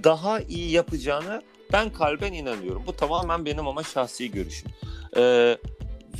daha 0.04 0.40
iyi 0.40 0.72
yapacağını 0.72 1.42
ben 1.74 1.94
kalben 1.94 2.34
inanıyorum. 2.34 2.84
Bu 2.88 2.96
tamamen 2.96 3.46
benim 3.46 3.68
ama 3.68 3.84
şahsi 3.84 4.32
görüşüm. 4.32 4.72
Ee, 5.18 5.58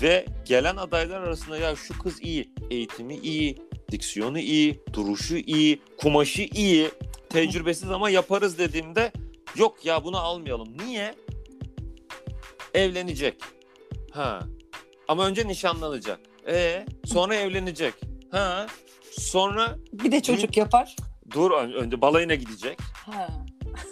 ve 0.02 0.26
gelen 0.46 0.76
adaylar 0.76 1.22
arasında 1.22 1.58
ya 1.58 1.76
şu 1.76 2.00
kız 2.00 2.22
iyi, 2.22 2.50
eğitimi 2.70 3.16
iyi, 3.16 3.58
diksiyonu 3.92 4.40
iyi, 4.40 4.82
duruşu 4.94 5.38
iyi, 5.38 5.82
kumaşı 5.98 6.42
iyi, 6.42 6.90
tecrübesiz 7.30 7.92
ama 7.92 8.10
yaparız 8.10 8.58
dediğimde 8.58 9.12
yok 9.56 9.86
ya 9.86 10.04
bunu 10.04 10.18
almayalım. 10.18 10.78
Niye? 10.86 11.16
Evlenecek. 12.74 13.36
Ha. 14.12 14.40
Ama 15.08 15.28
önce 15.28 15.48
nişanlanacak. 15.48 16.20
E 16.48 16.86
sonra 17.06 17.36
evlenecek. 17.36 17.94
Ha. 18.32 18.68
Sonra 19.12 19.76
bir 19.94 20.12
de 20.12 20.22
çocuk 20.22 20.58
yapar. 20.58 20.96
Dur 21.32 21.52
önce 21.52 22.02
balayına 22.02 22.36
gidecek. 22.36 22.78
Ha. 22.82 23.28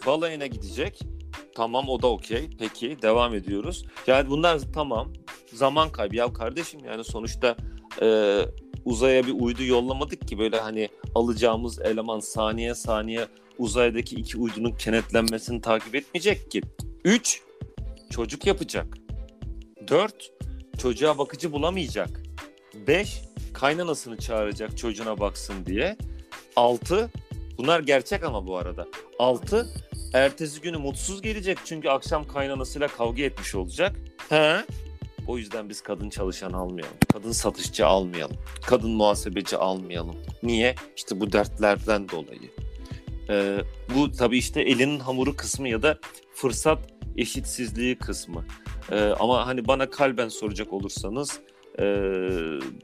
Balayına 0.06 0.48
gidecek. 0.48 1.00
Tamam 1.56 1.89
o 1.89 2.01
da 2.01 2.08
okey. 2.08 2.50
Peki 2.60 2.98
devam 3.01 3.36
ediyoruz. 3.36 3.86
Yani 4.08 4.29
bunlar 4.29 4.60
tamam. 4.74 5.13
Zaman 5.53 5.91
kaybı. 5.91 6.15
Ya 6.15 6.34
kardeşim 6.34 6.86
yani 6.86 7.03
sonuçta 7.03 7.56
e, 8.01 8.39
uzaya 8.86 9.27
bir 9.27 9.34
uydu 9.39 9.63
yollamadık 9.63 10.27
ki 10.27 10.39
böyle 10.39 10.60
hani 10.60 10.89
alacağımız 11.15 11.79
eleman 11.79 12.20
saniye 12.20 12.75
saniye 12.75 13.27
uzaydaki 13.58 14.15
iki 14.15 14.38
uydunun 14.38 14.72
kenetlenmesini 14.72 15.62
takip 15.62 15.96
etmeyecek 15.96 16.51
ki. 16.51 16.62
Üç, 17.06 17.41
çocuk 18.10 18.46
yapacak. 18.46 18.98
Dört, 19.88 20.32
çocuğa 20.77 21.17
bakıcı 21.17 21.51
bulamayacak. 21.51 22.22
Beş, 22.88 23.22
kaynanasını 23.53 24.17
çağıracak 24.17 24.77
çocuğuna 24.77 25.20
baksın 25.20 25.65
diye. 25.65 25.98
Altı, 26.56 27.10
bunlar 27.58 27.79
gerçek 27.79 28.24
ama 28.24 28.48
bu 28.48 28.58
arada. 28.58 28.88
Altı, 29.19 29.67
ertesi 30.13 30.62
günü 30.62 30.77
mutsuz 30.77 31.21
gelecek 31.21 31.57
çünkü 31.65 31.89
akşam 31.89 32.27
kaynanasıyla 32.27 32.88
kavga 32.88 33.24
etmiş 33.24 33.55
olacak. 33.55 33.95
He? 34.29 34.57
O 35.27 35.38
yüzden 35.38 35.69
biz 35.69 35.81
kadın 35.81 36.09
çalışan 36.09 36.53
almayalım. 36.53 36.97
Kadın 37.13 37.31
satışçı 37.31 37.88
almayalım. 37.88 38.38
Kadın 38.65 38.91
muhasebeci 38.91 39.57
almayalım. 39.57 40.15
Niye? 40.43 40.75
İşte 40.97 41.19
bu 41.19 41.31
dertlerden 41.31 42.09
dolayı. 42.09 42.51
Ee, 43.29 43.57
bu 43.95 44.12
tabii 44.12 44.38
işte 44.38 44.62
elinin 44.62 45.00
hamuru 45.00 45.36
kısmı 45.36 45.69
ya 45.69 45.81
da 45.81 46.00
fırsat 46.33 46.79
eşitsizliği 47.17 47.95
kısmı. 47.95 48.45
Ee, 48.91 49.00
ama 49.19 49.47
hani 49.47 49.67
bana 49.67 49.89
kalben 49.89 50.29
soracak 50.29 50.74
olursanız 50.74 51.39
e, 51.79 52.09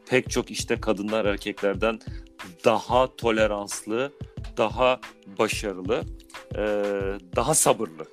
pek 0.09 0.29
çok 0.29 0.51
işte 0.51 0.81
kadınlar 0.81 1.25
erkeklerden 1.25 1.99
daha 2.65 3.15
toleranslı, 3.15 4.11
daha 4.57 4.99
başarılı, 5.39 6.03
daha 7.35 7.53
sabırlı. 7.53 8.05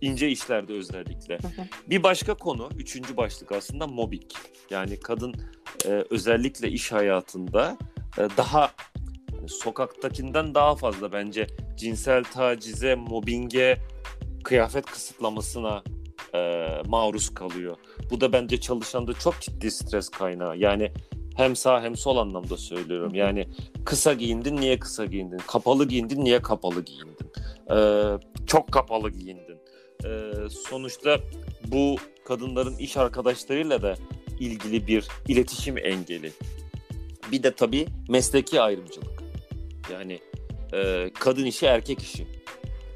İnce 0.00 0.28
işlerde 0.28 0.72
özellikle. 0.72 1.38
Bir 1.86 2.02
başka 2.02 2.34
konu, 2.34 2.68
üçüncü 2.76 3.16
başlık 3.16 3.52
aslında 3.52 3.86
mobbing. 3.86 4.30
Yani 4.70 5.00
kadın 5.00 5.34
e, 5.86 6.04
özellikle 6.10 6.68
iş 6.68 6.92
hayatında 6.92 7.76
e, 8.18 8.22
daha 8.36 8.70
yani 9.36 9.48
sokaktakinden 9.48 10.54
daha 10.54 10.76
fazla 10.76 11.12
bence 11.12 11.46
cinsel 11.76 12.24
tacize, 12.24 12.94
mobbinge, 12.94 13.78
kıyafet 14.44 14.86
kısıtlamasına 14.86 15.82
e, 16.34 16.68
maruz 16.86 17.34
kalıyor. 17.34 17.76
Bu 18.10 18.20
da 18.20 18.32
bence 18.32 18.60
çalışanda 18.60 19.12
çok 19.14 19.40
ciddi 19.40 19.70
stres 19.70 20.08
kaynağı. 20.08 20.56
Yani 20.56 20.92
hem 21.36 21.56
sağ 21.56 21.82
hem 21.82 21.96
sol 21.96 22.16
anlamda 22.16 22.56
söylüyorum. 22.56 23.14
Yani 23.14 23.48
kısa 23.84 24.12
giyindin 24.12 24.56
niye 24.56 24.78
kısa 24.78 25.04
giyindin? 25.04 25.38
Kapalı 25.46 25.88
giyindin 25.88 26.24
niye 26.24 26.42
kapalı 26.42 26.84
giyindin? 26.84 27.16
Ee, 27.70 28.02
çok 28.46 28.72
kapalı 28.72 29.10
giyindin. 29.10 29.58
Ee, 30.04 30.32
sonuçta 30.68 31.20
bu 31.66 31.96
kadınların 32.24 32.76
iş 32.76 32.96
arkadaşlarıyla 32.96 33.82
da 33.82 33.94
ilgili 34.40 34.86
bir 34.86 35.08
iletişim 35.28 35.78
engeli. 35.78 36.32
Bir 37.32 37.42
de 37.42 37.52
tabii 37.52 37.86
mesleki 38.08 38.60
ayrımcılık. 38.60 39.22
Yani 39.92 40.20
e, 40.72 41.10
kadın 41.20 41.44
işi 41.44 41.66
erkek 41.66 42.02
işi. 42.02 42.26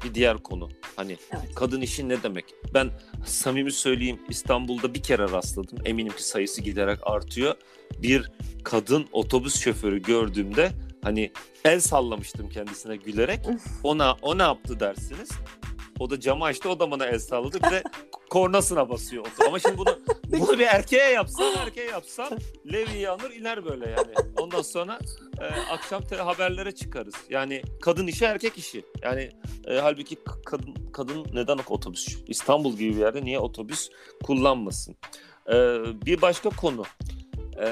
Bir 0.03 0.13
diğer 0.13 0.37
konu. 0.37 0.69
Hani 0.95 1.17
evet. 1.31 1.55
kadın 1.55 1.81
işi 1.81 2.09
ne 2.09 2.23
demek? 2.23 2.45
Ben 2.73 2.89
samimi 3.25 3.71
söyleyeyim 3.71 4.19
İstanbul'da 4.29 4.93
bir 4.93 5.03
kere 5.03 5.23
rastladım. 5.23 5.77
Eminim 5.85 6.13
ki 6.13 6.23
sayısı 6.23 6.61
giderek 6.61 6.99
artıyor. 7.03 7.55
Bir 7.97 8.31
kadın 8.63 9.07
otobüs 9.11 9.59
şoförü 9.59 10.01
gördüğümde 10.01 10.71
hani 11.03 11.31
el 11.65 11.79
sallamıştım 11.79 12.49
kendisine 12.49 12.95
gülerek. 12.95 13.39
Ona 13.83 14.17
o 14.21 14.37
ne 14.37 14.43
yaptı 14.43 14.79
dersiniz? 14.79 15.29
O 15.99 16.09
da 16.09 16.19
camı 16.19 16.45
açtı 16.45 16.69
o 16.69 16.79
da 16.79 16.91
bana 16.91 17.05
el 17.05 17.19
salladı 17.19 17.59
ve 17.71 17.83
kornasına 18.29 18.89
basıyor. 18.89 19.25
Ama 19.47 19.59
şimdi 19.59 19.77
bunu 19.77 19.99
bunu 20.39 20.59
bir 20.59 20.65
erkeğe 20.65 21.09
yapsam 21.09 21.47
erkeğe 21.57 21.87
yapsam 21.87 22.29
Levi 22.73 22.97
yanır 22.97 23.31
iner 23.31 23.65
böyle 23.65 23.89
yani. 23.89 24.13
Ondan 24.39 24.61
sonra 24.61 24.99
e, 25.41 25.45
akşam 25.71 26.01
te- 26.01 26.15
haberlere 26.15 26.71
çıkarız. 26.71 27.13
Yani 27.29 27.61
kadın 27.81 28.07
işi 28.07 28.25
erkek 28.25 28.57
işi. 28.57 28.85
Yani 29.01 29.29
e, 29.67 29.75
halbuki 29.79 30.17
kadın 30.45 30.75
kadın 30.93 31.25
neden 31.33 31.59
otobüs? 31.69 32.17
İstanbul 32.27 32.73
gibi 32.77 32.95
bir 32.95 32.99
yerde 32.99 33.23
niye 33.23 33.39
otobüs 33.39 33.89
kullanmasın? 34.23 34.95
E, 35.47 35.53
bir 36.05 36.21
başka 36.21 36.49
konu. 36.49 36.83
E, 37.63 37.67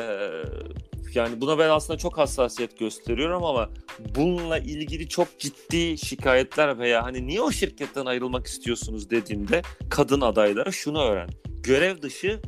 yani 1.16 1.42
buna 1.42 1.58
ben 1.58 1.70
aslında 1.70 2.00
çok 2.00 2.18
hassasiyet 2.18 2.80
gösteriyorum 2.80 3.44
ama 3.44 3.70
bununla 4.16 4.58
ilgili 4.58 5.10
çok 5.10 5.40
ciddi 5.40 5.98
şikayetler 5.98 6.80
veya 6.80 7.04
hani 7.04 7.28
niye 7.28 7.42
o 7.42 7.52
şirketten 7.52 8.06
ayrılmak 8.06 8.48
istiyorsunuz 8.48 9.10
dediğimde 9.10 9.62
kadın 9.90 10.22
adaylara 10.22 10.72
şunu 10.72 11.02
öğren. 11.02 11.30
Görev 11.64 12.02
dışı 12.02 12.42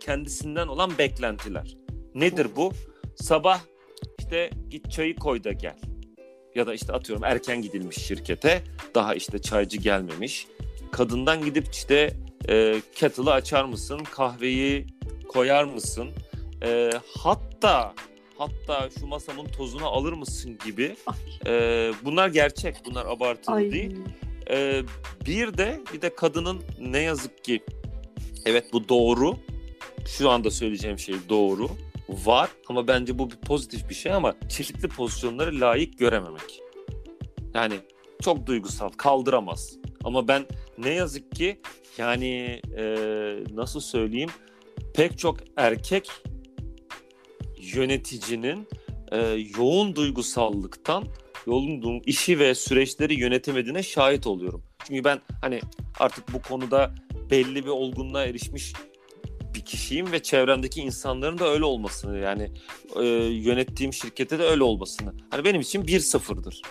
kendisinden 0.00 0.68
olan 0.68 0.98
beklentiler. 0.98 1.76
Nedir 2.14 2.46
bu? 2.56 2.72
Sabah 3.16 3.60
işte 4.18 4.50
git 4.68 4.90
çayı 4.90 5.16
koy 5.16 5.44
da 5.44 5.52
gel. 5.52 5.76
Ya 6.54 6.66
da 6.66 6.74
işte 6.74 6.92
atıyorum 6.92 7.24
erken 7.24 7.62
gidilmiş 7.62 7.96
şirkete 7.96 8.62
daha 8.94 9.14
işte 9.14 9.38
çaycı 9.38 9.78
gelmemiş. 9.78 10.46
Kadından 10.92 11.44
gidip 11.44 11.68
işte 11.72 12.16
e, 12.48 12.82
kettle'ı 12.94 13.32
açar 13.32 13.64
mısın? 13.64 14.00
Kahveyi 14.14 14.86
koyar 15.28 15.64
mısın? 15.64 16.08
E, 16.62 16.90
hatta 17.18 17.94
hatta 18.38 18.88
şu 19.00 19.06
masamın 19.06 19.46
tozunu 19.46 19.86
alır 19.86 20.12
mısın 20.12 20.58
gibi 20.64 20.96
e, 21.46 21.52
bunlar 22.04 22.28
gerçek 22.28 22.76
bunlar 22.84 23.06
abartılı 23.06 23.54
Ay. 23.54 23.72
değil. 23.72 23.96
E, 24.50 24.82
bir 25.26 25.58
de 25.58 25.80
bir 25.92 26.02
de 26.02 26.14
kadının 26.14 26.62
ne 26.80 26.98
yazık 26.98 27.44
ki 27.44 27.60
evet 28.46 28.72
bu 28.72 28.88
doğru 28.88 29.36
şu 30.06 30.30
anda 30.30 30.50
söyleyeceğim 30.50 30.98
şey 30.98 31.14
doğru 31.28 31.68
var 32.08 32.50
ama 32.68 32.88
bence 32.88 33.18
bu 33.18 33.30
bir 33.30 33.36
pozitif 33.36 33.88
bir 33.88 33.94
şey 33.94 34.12
ama 34.12 34.34
çeşitli 34.48 34.88
pozisyonları 34.88 35.60
layık 35.60 35.98
görememek. 35.98 36.60
Yani 37.54 37.74
çok 38.22 38.46
duygusal 38.46 38.88
kaldıramaz 38.88 39.76
ama 40.04 40.28
ben 40.28 40.46
ne 40.78 40.90
yazık 40.90 41.32
ki 41.32 41.60
yani 41.98 42.60
e, 42.76 42.84
nasıl 43.54 43.80
söyleyeyim 43.80 44.30
pek 44.94 45.18
çok 45.18 45.38
erkek 45.56 46.10
yöneticinin 47.74 48.68
e, 49.12 49.18
yoğun 49.58 49.96
duygusallıktan 49.96 51.04
yoğun 51.46 52.02
işi 52.06 52.38
ve 52.38 52.54
süreçleri 52.54 53.20
yönetemediğine 53.20 53.82
şahit 53.82 54.26
oluyorum. 54.26 54.62
Çünkü 54.86 55.04
ben 55.04 55.20
hani 55.40 55.60
artık 55.98 56.32
bu 56.32 56.42
konuda 56.42 56.94
belli 57.30 57.64
bir 57.64 57.70
olgunluğa 57.70 58.24
erişmiş 58.24 58.72
bir 59.54 59.64
kişiyim 59.64 60.12
ve 60.12 60.22
çevremdeki 60.22 60.80
insanların 60.80 61.38
da 61.38 61.48
öyle 61.48 61.64
olmasını 61.64 62.18
yani 62.18 62.50
e, 62.96 63.04
yönettiğim 63.24 63.92
şirkette 63.92 64.38
de 64.38 64.42
öyle 64.42 64.62
olmasını. 64.62 65.14
Hani 65.30 65.44
benim 65.44 65.60
için 65.60 65.86
bir 65.86 66.00
sıfırdır. 66.00 66.62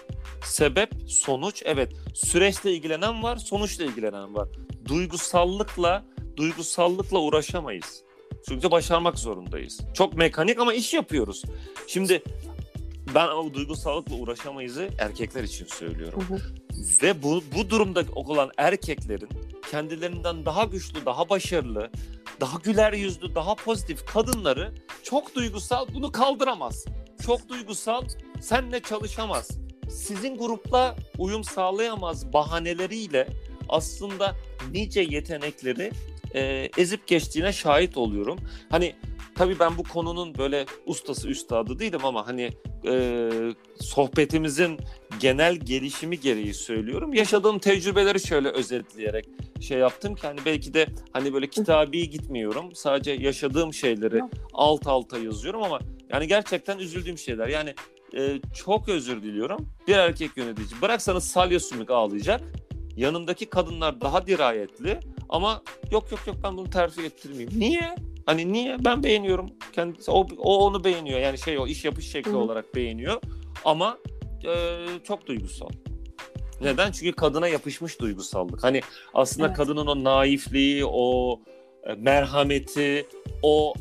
Sebep, 0.43 0.89
sonuç 1.07 1.63
evet 1.65 1.91
süreçle 2.13 2.73
ilgilenen 2.73 3.23
var, 3.23 3.37
sonuçla 3.37 3.83
ilgilenen 3.83 4.35
var. 4.35 4.49
Duygusallıkla 4.85 6.05
duygusallıkla 6.37 7.19
uğraşamayız 7.19 8.03
Çünkü 8.47 8.71
başarmak 8.71 9.19
zorundayız. 9.19 9.79
Çok 9.93 10.17
mekanik 10.17 10.59
ama 10.59 10.73
iş 10.73 10.93
yapıyoruz. 10.93 11.43
Şimdi 11.87 12.23
ben 13.15 13.27
o 13.27 13.53
duygusallıkla 13.53 14.15
uğraşamayızı 14.15 14.89
erkekler 14.99 15.43
için 15.43 15.65
söylüyorum. 15.65 16.23
Hı 16.27 16.33
hı. 16.33 16.39
Ve 17.01 17.23
bu, 17.23 17.43
bu 17.55 17.69
durumda 17.69 18.03
olan 18.15 18.51
erkeklerin 18.57 19.29
kendilerinden 19.71 20.45
daha 20.45 20.63
güçlü, 20.63 21.05
daha 21.05 21.29
başarılı, 21.29 21.91
daha 22.41 22.57
güler 22.63 22.93
yüzlü, 22.93 23.35
daha 23.35 23.55
pozitif 23.55 24.05
kadınları 24.05 24.73
çok 25.03 25.35
duygusal 25.35 25.87
bunu 25.93 26.11
kaldıramaz. 26.11 26.85
Çok 27.25 27.49
duygusal 27.49 28.01
senle 28.41 28.79
çalışamaz. 28.79 29.49
Sizin 29.89 30.37
grupla 30.37 30.95
uyum 31.17 31.43
sağlayamaz 31.43 32.33
bahaneleriyle 32.33 33.27
aslında 33.69 34.35
nice 34.71 35.01
yetenekleri 35.01 35.91
e, 36.37 36.69
ezip 36.77 37.07
geçtiğine 37.07 37.53
şahit 37.53 37.97
oluyorum. 37.97 38.39
Hani 38.69 38.95
tabii 39.35 39.59
ben 39.59 39.77
bu 39.77 39.83
konunun 39.83 40.37
böyle 40.37 40.65
ustası 40.85 41.29
üstadı 41.29 41.79
değilim 41.79 41.99
ama 42.03 42.27
hani 42.27 42.49
e, 42.87 43.29
sohbetimizin 43.79 44.77
genel 45.19 45.55
gelişimi 45.55 46.19
gereği 46.19 46.53
söylüyorum. 46.53 47.13
Yaşadığım 47.13 47.59
tecrübeleri 47.59 48.19
şöyle 48.19 48.49
özetleyerek 48.49 49.25
şey 49.61 49.77
yaptım 49.77 50.15
ki 50.15 50.27
hani 50.27 50.39
belki 50.45 50.73
de 50.73 50.87
hani 51.13 51.33
böyle 51.33 51.47
kitabi 51.47 52.09
gitmiyorum. 52.09 52.75
Sadece 52.75 53.11
yaşadığım 53.11 53.73
şeyleri 53.73 54.21
alt 54.53 54.87
alta 54.87 55.17
yazıyorum 55.17 55.63
ama 55.63 55.79
yani 56.09 56.27
gerçekten 56.27 56.77
üzüldüğüm 56.77 57.17
şeyler. 57.17 57.47
Yani 57.47 57.73
e, 58.17 58.39
çok 58.55 58.89
özür 58.89 59.23
diliyorum. 59.23 59.69
Bir 59.87 59.95
erkek 59.95 60.37
yönetici 60.37 60.81
bıraksanız 60.81 61.23
salya 61.23 61.59
sümük 61.59 61.91
ağlayacak. 61.91 62.41
Yanındaki 62.97 63.45
kadınlar 63.45 64.01
daha 64.01 64.27
dirayetli 64.27 64.99
ama 65.29 65.61
yok 65.91 66.11
yok 66.11 66.19
yok 66.27 66.35
ben 66.43 66.57
bunu 66.57 66.69
terfi 66.69 67.01
ettirmeyeyim. 67.01 67.59
Niye? 67.59 67.95
Hani 68.25 68.53
niye? 68.53 68.77
Ben 68.85 69.03
beğeniyorum. 69.03 69.49
Kendisi, 69.73 70.11
o, 70.11 70.27
o 70.37 70.57
onu 70.65 70.83
beğeniyor. 70.83 71.19
Yani 71.19 71.37
şey 71.37 71.59
o 71.59 71.67
iş 71.67 71.85
yapış 71.85 72.11
şekli 72.11 72.31
Hı 72.31 72.37
olarak 72.37 72.75
beğeniyor. 72.75 73.21
Ama 73.65 73.97
e, 74.45 74.85
çok 75.03 75.27
duygusal. 75.27 75.69
Neden? 76.61 76.91
Çünkü 76.91 77.11
kadına 77.11 77.47
yapışmış 77.47 77.99
duygusallık. 77.99 78.63
Hani 78.63 78.81
aslında 79.13 79.47
Evet. 79.47 79.57
kadının 79.57 79.87
o 79.87 80.03
naifliği, 80.03 80.85
o 80.85 81.39
e, 81.83 81.93
merhameti, 81.93 83.07
o 83.43 83.73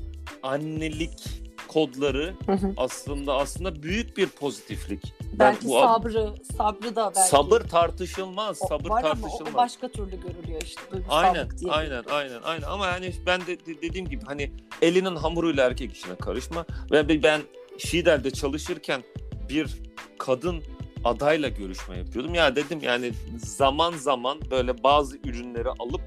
annelik 0.42 1.45
kodları 1.76 2.34
Hı 2.46 2.52
hı. 2.52 2.72
aslında 2.76 3.34
aslında 3.34 3.82
büyük 3.82 4.16
bir 4.16 4.26
pozitiflik. 4.26 5.14
Ben 5.22 5.38
Belki 5.38 5.68
bu- 5.68 5.80
sabrı, 5.80 6.34
sabrı 6.58 6.96
da 6.96 7.12
belki. 7.16 7.28
sabır 7.28 7.60
tartışılmaz, 7.60 8.58
O- 8.62 8.66
sabır 8.66 8.88
var 8.90 9.04
ama 9.04 9.14
tartışılmaz. 9.14 9.54
o 9.54 9.56
başka 9.56 9.88
türlü 9.88 10.20
görülüyor 10.20 10.62
işte. 10.62 10.80
Aynen, 11.08 11.48
diye. 11.58 11.72
aynen, 11.72 12.04
aynen, 12.10 12.42
aynen. 12.42 12.62
Ama 12.66 12.86
yani 12.86 13.12
ben 13.26 13.40
de 13.40 13.66
de- 13.66 13.82
dediğim 13.82 14.08
gibi 14.08 14.24
hani 14.26 14.52
elinin 14.82 15.16
hamuruyla 15.16 15.66
erkek 15.66 15.92
işine 15.96 16.14
karışma. 16.16 16.64
Ve 16.92 17.22
ben 17.22 17.40
Şidel'de 17.78 18.30
çalışırken 18.30 19.02
bir 19.48 19.76
kadın 20.18 20.62
adayla 21.04 21.48
görüşme 21.48 21.98
yapıyordum. 21.98 22.34
Ya 22.34 22.56
dedim 22.56 22.78
yani 22.82 23.12
zaman 23.38 23.92
zaman 23.92 24.38
böyle 24.50 24.82
bazı 24.82 25.16
ürünleri 25.24 25.68
alıp 25.68 26.02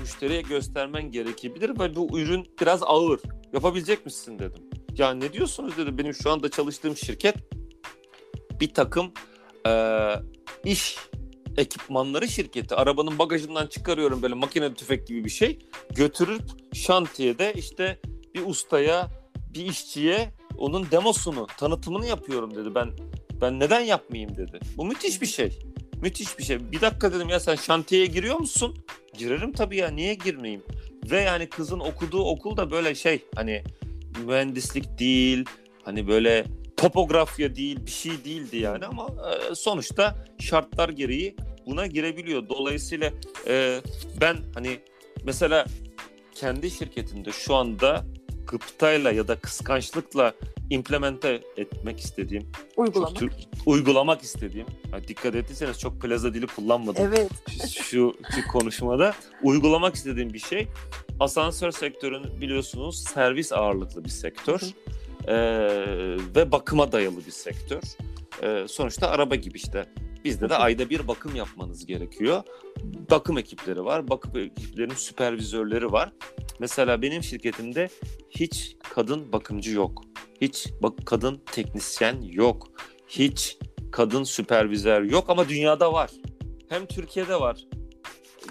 müşteriye 0.00 0.42
göstermen 0.42 1.10
gerekebilir 1.10 1.80
ve 1.80 1.96
bu 1.96 2.18
ürün 2.18 2.46
biraz 2.60 2.82
ağır. 2.82 3.20
Yapabilecek 3.52 4.06
misin 4.06 4.38
dedim. 4.38 4.62
Ya 4.98 5.14
ne 5.14 5.32
diyorsunuz 5.32 5.76
dedi. 5.76 5.98
Benim 5.98 6.14
şu 6.14 6.30
anda 6.30 6.50
çalıştığım 6.50 6.96
şirket 6.96 7.36
bir 8.60 8.74
takım 8.74 9.12
eee, 9.66 10.20
iş 10.64 10.96
ekipmanları 11.56 12.28
şirketi. 12.28 12.74
Arabanın 12.74 13.18
bagajından 13.18 13.66
çıkarıyorum 13.66 14.22
böyle 14.22 14.34
makine 14.34 14.74
tüfek 14.74 15.06
gibi 15.06 15.24
bir 15.24 15.30
şey. 15.30 15.58
Götürüp 15.94 16.42
şantiyede 16.74 17.52
işte 17.56 18.00
bir 18.34 18.46
ustaya, 18.46 19.08
bir 19.54 19.66
işçiye 19.66 20.32
onun 20.58 20.90
demosunu, 20.90 21.46
tanıtımını 21.58 22.06
yapıyorum 22.06 22.54
dedi. 22.54 22.74
Ben 22.74 22.90
ben 23.40 23.60
neden 23.60 23.80
yapmayayım 23.80 24.36
dedi. 24.36 24.60
Bu 24.76 24.84
müthiş 24.84 25.22
bir 25.22 25.26
şey. 25.26 25.58
Müthiş 26.02 26.38
bir 26.38 26.44
şey. 26.44 26.72
Bir 26.72 26.80
dakika 26.80 27.12
dedim 27.12 27.28
ya 27.28 27.40
sen 27.40 27.54
şantiyeye 27.54 28.06
giriyor 28.06 28.36
musun? 28.36 28.76
Girerim 29.18 29.52
tabii 29.52 29.76
ya 29.76 29.88
niye 29.88 30.14
girmeyeyim? 30.14 30.62
Ve 31.10 31.20
yani 31.20 31.48
kızın 31.48 31.80
okuduğu 31.80 32.22
okul 32.24 32.56
da 32.56 32.70
böyle 32.70 32.94
şey 32.94 33.24
hani 33.34 33.64
mühendislik 34.24 34.98
değil, 34.98 35.44
hani 35.84 36.08
böyle 36.08 36.44
topografya 36.76 37.56
değil, 37.56 37.86
bir 37.86 37.90
şey 37.90 38.24
değildi 38.24 38.56
yani 38.56 38.86
ama 38.86 39.06
e, 39.50 39.54
sonuçta 39.54 40.26
şartlar 40.38 40.88
gereği 40.88 41.36
buna 41.66 41.86
girebiliyor. 41.86 42.48
Dolayısıyla 42.48 43.10
e, 43.46 43.80
ben 44.20 44.36
hani 44.54 44.80
mesela 45.24 45.66
kendi 46.34 46.70
şirketimde 46.70 47.32
şu 47.32 47.54
anda 47.54 48.04
gıptayla 48.46 49.12
ya 49.12 49.28
da 49.28 49.36
kıskançlıkla 49.36 50.32
implemente 50.70 51.42
etmek 51.56 52.00
istediğim, 52.00 52.50
Uygulama. 52.76 53.14
çok 53.14 53.30
uygulamak 53.66 54.22
istediğim, 54.22 54.66
ha, 54.90 54.98
dikkat 55.08 55.34
ettiyseniz 55.34 55.80
çok 55.80 56.02
plaza 56.02 56.34
dili 56.34 56.46
kullanmadım 56.46 57.04
Evet. 57.06 57.30
şu, 57.70 58.14
şu 58.34 58.48
konuşmada 58.52 59.14
uygulamak 59.42 59.94
istediğim 59.94 60.32
bir 60.32 60.38
şey. 60.38 60.68
Asansör 61.20 61.70
sektörünü 61.70 62.40
biliyorsunuz 62.40 63.04
servis 63.14 63.52
ağırlıklı 63.52 64.04
bir 64.04 64.08
sektör 64.08 64.60
Ee, 65.28 65.36
ve 66.36 66.52
bakıma 66.52 66.92
dayalı 66.92 67.26
bir 67.26 67.30
sektör. 67.30 67.82
Ee, 68.42 68.64
sonuçta 68.68 69.08
araba 69.08 69.34
gibi 69.34 69.56
işte. 69.56 69.86
Bizde 70.24 70.48
de 70.48 70.54
ayda 70.54 70.90
bir 70.90 71.08
bakım 71.08 71.36
yapmanız 71.36 71.86
gerekiyor. 71.86 72.42
Bakım 73.10 73.38
ekipleri 73.38 73.84
var, 73.84 74.08
bakım 74.08 74.36
ekiplerinin 74.38 74.94
süpervizörleri 74.94 75.92
var. 75.92 76.12
Mesela 76.58 77.02
benim 77.02 77.22
şirketimde 77.22 77.88
hiç 78.30 78.76
kadın 78.94 79.32
bakımcı 79.32 79.70
yok. 79.70 80.02
Hiç 80.40 80.66
bak 80.82 80.92
kadın 81.06 81.40
teknisyen 81.52 82.22
yok. 82.22 82.68
Hiç 83.08 83.58
kadın 83.92 84.24
süpervizör 84.24 85.02
yok 85.02 85.30
ama 85.30 85.48
dünyada 85.48 85.92
var. 85.92 86.10
Hem 86.68 86.86
Türkiye'de 86.86 87.40
var 87.40 87.66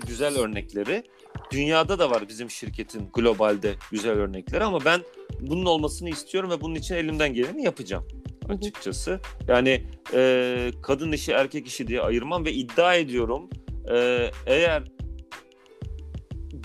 güzel 0.07 0.37
örnekleri. 0.37 1.03
Dünyada 1.51 1.99
da 1.99 2.11
var 2.11 2.23
bizim 2.29 2.49
şirketin 2.49 3.09
globalde 3.13 3.75
güzel 3.91 4.11
örnekleri 4.11 4.63
ama 4.63 4.85
ben 4.85 5.01
bunun 5.39 5.65
olmasını 5.65 6.09
istiyorum 6.09 6.49
ve 6.49 6.61
bunun 6.61 6.75
için 6.75 6.95
elimden 6.95 7.33
geleni 7.33 7.63
yapacağım 7.63 8.05
açıkçası. 8.49 9.19
Yani 9.47 9.83
e, 10.13 10.71
kadın 10.81 11.11
işi 11.11 11.31
erkek 11.31 11.67
işi 11.67 11.87
diye 11.87 12.01
ayırmam 12.01 12.45
ve 12.45 12.53
iddia 12.53 12.95
ediyorum 12.95 13.49
e, 13.91 14.29
eğer 14.45 14.83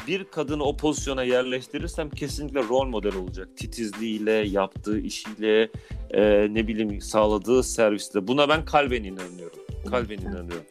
bir 0.06 0.24
kadını 0.24 0.64
o 0.64 0.76
pozisyona 0.76 1.22
yerleştirirsem 1.22 2.10
kesinlikle 2.10 2.60
rol 2.60 2.86
model 2.86 3.14
olacak. 3.14 3.48
Titizliğiyle, 3.56 4.32
yaptığı 4.32 5.00
işiyle, 5.00 5.70
e, 6.10 6.48
ne 6.54 6.68
bileyim 6.68 7.00
sağladığı 7.00 7.62
servisle. 7.62 8.26
Buna 8.26 8.48
ben 8.48 8.64
kalben 8.64 9.04
inanıyorum. 9.04 9.58
Kalben 9.90 10.18
inanıyorum. 10.18 10.66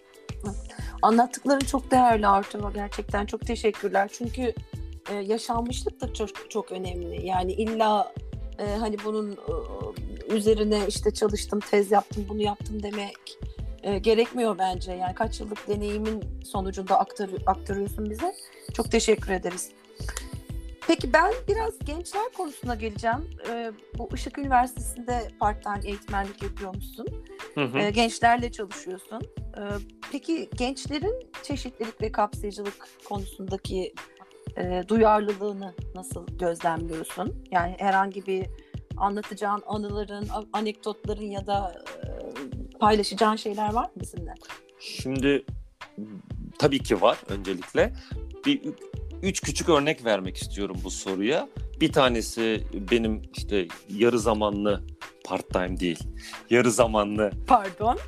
Anlattıkların 1.01 1.59
çok 1.59 1.91
değerli 1.91 2.27
Artur. 2.27 2.73
Gerçekten 2.73 3.25
çok 3.25 3.47
teşekkürler. 3.47 4.09
Çünkü 4.13 4.53
e, 5.09 5.15
yaşanmışlık 5.15 6.01
da 6.01 6.13
çok 6.13 6.51
çok 6.51 6.71
önemli. 6.71 7.25
Yani 7.25 7.51
illa 7.51 8.13
e, 8.59 8.75
hani 8.75 8.97
bunun 9.05 9.31
e, 9.31 10.33
üzerine 10.33 10.87
işte 10.87 11.13
çalıştım, 11.13 11.59
tez 11.59 11.91
yaptım, 11.91 12.25
bunu 12.29 12.41
yaptım 12.41 12.83
demek 12.83 13.37
e, 13.83 13.99
gerekmiyor 13.99 14.57
bence. 14.57 14.91
Yani 14.91 15.15
kaç 15.15 15.39
yıllık 15.39 15.67
deneyimin 15.67 16.23
sonucunda 16.45 16.99
aktar, 16.99 17.29
aktarıyorsun 17.45 18.09
bize. 18.09 18.35
Çok 18.73 18.91
teşekkür 18.91 19.31
ederiz. 19.31 19.71
Peki 20.87 21.13
ben 21.13 21.33
biraz 21.47 21.79
gençler 21.79 22.23
konusuna 22.37 22.75
geleceğim. 22.75 23.29
E, 23.49 23.71
bu 23.97 24.09
Işık 24.13 24.37
Üniversitesi'nde 24.37 25.31
part-time 25.39 25.79
eğitmenlik 25.85 26.43
yapıyormuşsun. 26.43 27.07
Hı 27.59 27.65
hı. 27.65 27.79
E, 27.79 27.89
gençlerle 27.91 28.51
çalışıyorsun. 28.51 29.21
E, 29.57 29.61
peki 30.11 30.49
gençlerin 30.57 31.31
çeşitlilik 31.43 32.01
ve 32.01 32.11
kapsayıcılık 32.11 32.87
konusundaki 33.05 33.93
e, 34.57 34.83
duyarlılığını 34.87 35.73
nasıl 35.95 36.27
gözlemliyorsun? 36.37 37.43
Yani 37.51 37.75
herhangi 37.79 38.25
bir 38.25 38.45
anlatacağın 38.97 39.63
anıların, 39.67 40.27
anekdotların 40.53 41.25
ya 41.25 41.47
da 41.47 41.83
e, 42.03 42.07
paylaşacağın 42.79 43.35
şeyler 43.35 43.73
var 43.73 43.83
mı 43.83 44.01
bizimle? 44.01 44.33
Şimdi 44.79 45.45
tabii 46.59 46.83
ki 46.83 47.01
var 47.01 47.17
öncelikle. 47.29 47.93
Bir 48.45 48.61
üç 49.23 49.41
küçük 49.41 49.69
örnek 49.69 50.05
vermek 50.05 50.37
istiyorum 50.37 50.77
bu 50.83 50.91
soruya. 50.91 51.49
Bir 51.81 51.91
tanesi 51.91 52.63
benim 52.91 53.21
işte 53.37 53.67
yarı 53.89 54.19
zamanlı 54.19 54.83
part 55.25 55.49
time 55.49 55.79
değil. 55.79 55.99
Yarı 56.49 56.71
zamanlı 56.71 57.31
Pardon. 57.47 57.97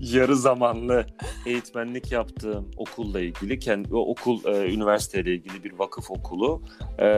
yarı 0.00 0.36
zamanlı 0.36 1.06
eğitmenlik 1.46 2.12
yaptığım 2.12 2.70
okulla 2.76 3.20
ilgili 3.20 3.58
kendi 3.58 3.94
okul 3.94 4.44
e, 4.44 4.74
üniversiteyle 4.74 5.34
ilgili 5.34 5.64
bir 5.64 5.72
vakıf 5.72 6.10
okulu. 6.10 6.62
E, 6.98 7.08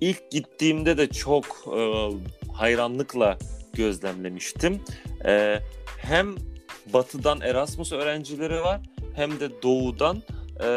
ilk 0.00 0.30
gittiğimde 0.30 0.98
de 0.98 1.08
çok 1.08 1.44
e, 1.76 2.10
hayranlıkla 2.52 3.38
gözlemlemiştim. 3.72 4.80
E, 5.26 5.58
hem 5.98 6.34
batıdan 6.92 7.40
Erasmus 7.40 7.92
öğrencileri 7.92 8.60
var 8.60 8.80
hem 9.14 9.40
de 9.40 9.62
doğudan 9.62 10.22
e, 10.60 10.68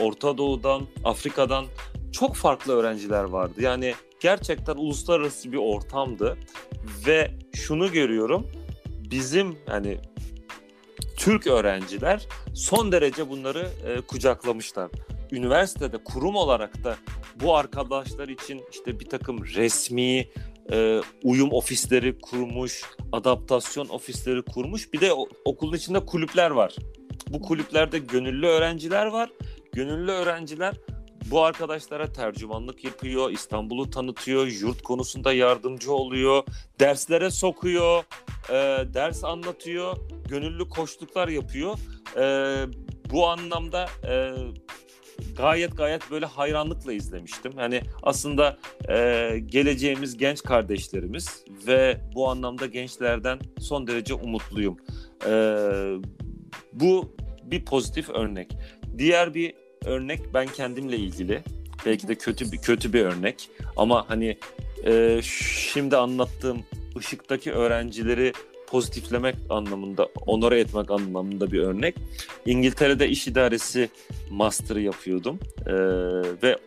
Orta 0.00 0.38
Doğu'dan, 0.38 0.82
Afrika'dan 1.04 1.66
çok 2.12 2.36
farklı 2.36 2.72
öğrenciler 2.72 3.24
vardı. 3.24 3.62
Yani 3.62 3.94
gerçekten 4.20 4.76
uluslararası 4.76 5.52
bir 5.52 5.58
ortamdı 5.58 6.38
ve 7.06 7.30
şunu 7.54 7.92
görüyorum. 7.92 8.46
Bizim 9.10 9.58
yani 9.68 9.98
Türk 11.16 11.46
öğrenciler 11.46 12.26
son 12.54 12.92
derece 12.92 13.30
bunları 13.30 13.68
e, 13.86 14.00
kucaklamışlar. 14.00 14.90
Üniversitede 15.32 16.04
kurum 16.04 16.36
olarak 16.36 16.84
da 16.84 16.96
bu 17.34 17.56
arkadaşlar 17.56 18.28
için 18.28 18.62
işte 18.70 19.00
bir 19.00 19.08
takım 19.08 19.44
resmi 19.44 20.28
e, 20.72 21.00
uyum 21.22 21.52
ofisleri 21.52 22.18
kurmuş, 22.18 22.82
adaptasyon 23.12 23.88
ofisleri 23.88 24.42
kurmuş. 24.42 24.92
Bir 24.92 25.00
de 25.00 25.12
okulun 25.44 25.76
içinde 25.76 26.06
kulüpler 26.06 26.50
var. 26.50 26.76
Bu 27.28 27.42
kulüplerde 27.42 27.98
gönüllü 27.98 28.46
öğrenciler 28.46 29.06
var. 29.06 29.30
Gönüllü 29.72 30.10
öğrenciler 30.10 30.74
bu 31.30 31.44
arkadaşlara 31.44 32.12
tercümanlık 32.12 32.84
yapıyor, 32.84 33.30
İstanbul'u 33.30 33.90
tanıtıyor, 33.90 34.46
yurt 34.46 34.82
konusunda 34.82 35.32
yardımcı 35.32 35.92
oluyor, 35.92 36.42
derslere 36.80 37.30
sokuyor, 37.30 38.04
e, 38.48 38.54
ders 38.94 39.24
anlatıyor, 39.24 39.96
gönüllü 40.28 40.68
koştuklar 40.68 41.28
yapıyor. 41.28 41.78
E, 42.16 42.24
bu 43.10 43.28
anlamda 43.28 43.86
e, 44.08 44.34
gayet 45.36 45.76
gayet 45.76 46.10
böyle 46.10 46.26
hayranlıkla 46.26 46.92
izlemiştim. 46.92 47.52
Yani 47.58 47.80
aslında 48.02 48.58
e, 48.88 49.38
geleceğimiz 49.46 50.16
genç 50.16 50.42
kardeşlerimiz 50.42 51.44
ve 51.66 52.00
bu 52.14 52.28
anlamda 52.30 52.66
gençlerden 52.66 53.38
son 53.60 53.86
derece 53.86 54.14
umutluyum. 54.14 54.76
E, 55.26 55.32
bu 56.72 57.16
bir 57.42 57.64
pozitif 57.64 58.10
örnek. 58.10 58.56
Diğer 58.98 59.34
bir 59.34 59.54
örnek 59.84 60.20
ben 60.34 60.46
kendimle 60.46 60.96
ilgili. 60.96 61.42
Belki 61.86 62.08
de 62.08 62.14
kötü 62.14 62.52
bir 62.52 62.58
kötü 62.58 62.92
bir 62.92 63.04
örnek 63.04 63.50
ama 63.76 64.04
hani 64.08 64.38
e, 64.86 65.20
şimdi 65.22 65.96
anlattığım 65.96 66.64
ışıktaki 66.98 67.52
öğrencileri 67.52 68.32
pozitiflemek 68.70 69.36
anlamında, 69.50 70.08
onore 70.26 70.60
etmek 70.60 70.90
anlamında 70.90 71.52
bir 71.52 71.62
örnek. 71.62 71.96
İngiltere'de 72.46 73.08
iş 73.08 73.28
idaresi 73.28 73.88
master'ı 74.30 74.80
yapıyordum 74.80 75.38
ee, 75.66 75.72
ve 76.42 76.58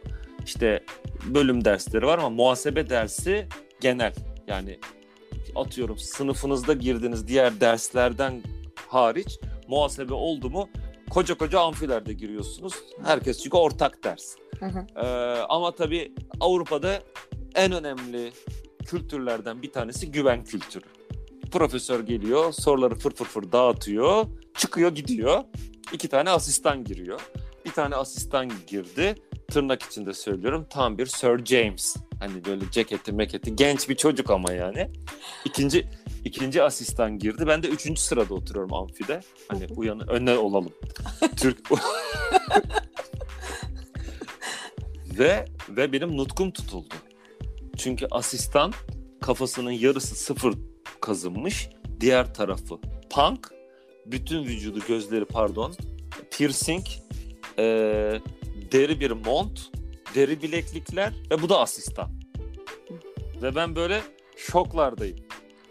işte 0.46 0.84
bölüm 1.26 1.66
dersleri 1.66 2.06
var 2.06 2.18
ama 2.18 2.30
muhasebe 2.30 2.90
dersi 2.90 3.48
genel. 3.82 4.14
Yani 4.48 4.80
atıyorum 5.56 5.98
sınıfınızda 5.98 6.74
girdiğiniz 6.74 7.28
diğer 7.28 7.62
derslerden 7.62 8.42
hariç 8.88 9.40
muhasebe 9.68 10.14
oldu 10.14 10.50
mu 10.50 10.70
koca 11.10 11.38
koca 11.38 11.60
amfilerde 11.60 12.14
giriyorsunuz. 12.14 12.74
Herkes 13.04 13.44
çünkü 13.44 13.58
ortak 13.58 14.04
ders. 14.04 14.36
Hı 14.60 14.66
hı. 14.66 14.86
Ee, 14.96 15.08
ama 15.50 15.76
tabii 15.76 16.14
Avrupa'da 16.40 17.00
en 17.56 17.72
önemli 17.72 18.32
kültürlerden 18.86 19.62
bir 19.62 19.72
tanesi 19.72 20.12
güven 20.12 20.44
kültürü. 20.44 20.86
Profesör 21.52 22.00
geliyor, 22.00 22.52
soruları 22.52 22.96
fır 22.96 23.12
fır 23.12 23.26
fır 23.26 23.52
dağıtıyor, 23.52 24.26
çıkıyor 24.58 24.96
gidiyor. 24.96 25.44
İki 25.94 26.08
tane 26.08 26.30
asistan 26.30 26.84
giriyor. 26.84 27.22
Bir 27.66 27.72
tane 27.72 27.96
asistan 27.96 28.52
girdi. 28.68 29.16
Tırnak 29.48 29.84
içinde 29.84 30.14
söylüyorum. 30.14 30.68
Tam 30.70 30.98
bir 30.98 31.06
Sir 31.06 31.46
James. 31.46 31.96
Hani 32.20 32.46
böyle 32.46 32.72
ceketi 32.72 33.12
meketi. 33.12 33.56
Genç 33.56 33.90
bir 33.90 33.96
çocuk 33.96 34.30
ama 34.30 34.54
yani. 34.54 34.90
İkinci 35.46 35.88
ikinci 36.26 36.64
asistan 36.64 37.20
girdi. 37.20 37.48
Ben 37.48 37.64
de 37.64 37.68
üçüncü 37.68 38.02
sırada 38.02 38.34
oturuyorum 38.34 38.74
amfide. 38.74 39.20
Hani 39.48 39.68
uyanı 39.76 40.04
önüne 40.04 40.38
olalım. 40.38 40.74
Türk 41.38 41.72
ve 45.20 45.46
ve 45.70 45.94
benim 45.94 46.18
nutkum 46.18 46.52
tutuldu. 46.52 46.94
Çünkü 47.78 48.08
asistan 48.12 48.74
kafasının 49.22 49.72
yarısı 49.72 50.16
sıfır 50.16 50.54
kazınmış. 51.02 51.70
Diğer 52.00 52.34
tarafı 52.34 52.78
punk. 53.10 53.52
Bütün 54.06 54.44
vücudu 54.44 54.80
gözleri 54.88 55.26
pardon. 55.26 55.74
Piercing. 56.32 56.86
E, 57.60 57.64
deri 58.72 59.00
bir 59.00 59.12
mont. 59.12 59.60
Deri 60.16 60.42
bileklikler 60.42 61.14
ve 61.32 61.42
bu 61.42 61.50
da 61.50 61.60
asistan. 61.60 62.10
Ve 63.42 63.56
ben 63.56 63.76
böyle 63.76 64.02
şoklardayım. 64.38 65.18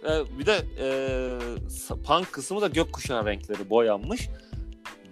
E, 0.04 0.38
bir 0.38 0.46
de 0.46 0.60
e, 0.78 0.88
punk 2.06 2.32
kısmı 2.32 2.60
da 2.60 2.68
gökkuşağı 2.68 3.26
renkleri 3.26 3.70
boyanmış. 3.70 4.28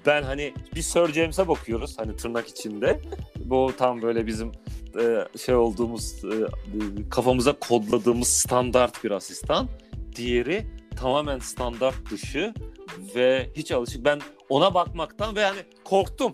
Ben 0.06 0.22
hani 0.22 0.54
bir 0.74 0.82
Sir 0.82 1.12
James'e 1.12 1.48
bakıyoruz 1.48 1.98
hani 1.98 2.16
tırnak 2.16 2.48
içinde. 2.48 3.00
Bu 3.36 3.72
tam 3.78 4.02
böyle 4.02 4.26
bizim 4.26 4.52
e, 5.00 5.38
şey 5.38 5.54
olduğumuz 5.54 6.24
e, 6.24 6.48
kafamıza 7.10 7.52
kodladığımız 7.52 8.28
standart 8.28 9.04
bir 9.04 9.10
asistan. 9.10 9.68
Diğeri 10.18 10.66
tamamen 10.96 11.38
standart 11.38 12.10
dışı 12.10 12.54
ve 13.14 13.50
hiç 13.56 13.72
alışık. 13.72 14.04
Ben 14.04 14.20
ona 14.48 14.74
bakmaktan 14.74 15.36
ve 15.36 15.40
yani 15.40 15.58
korktum. 15.84 16.32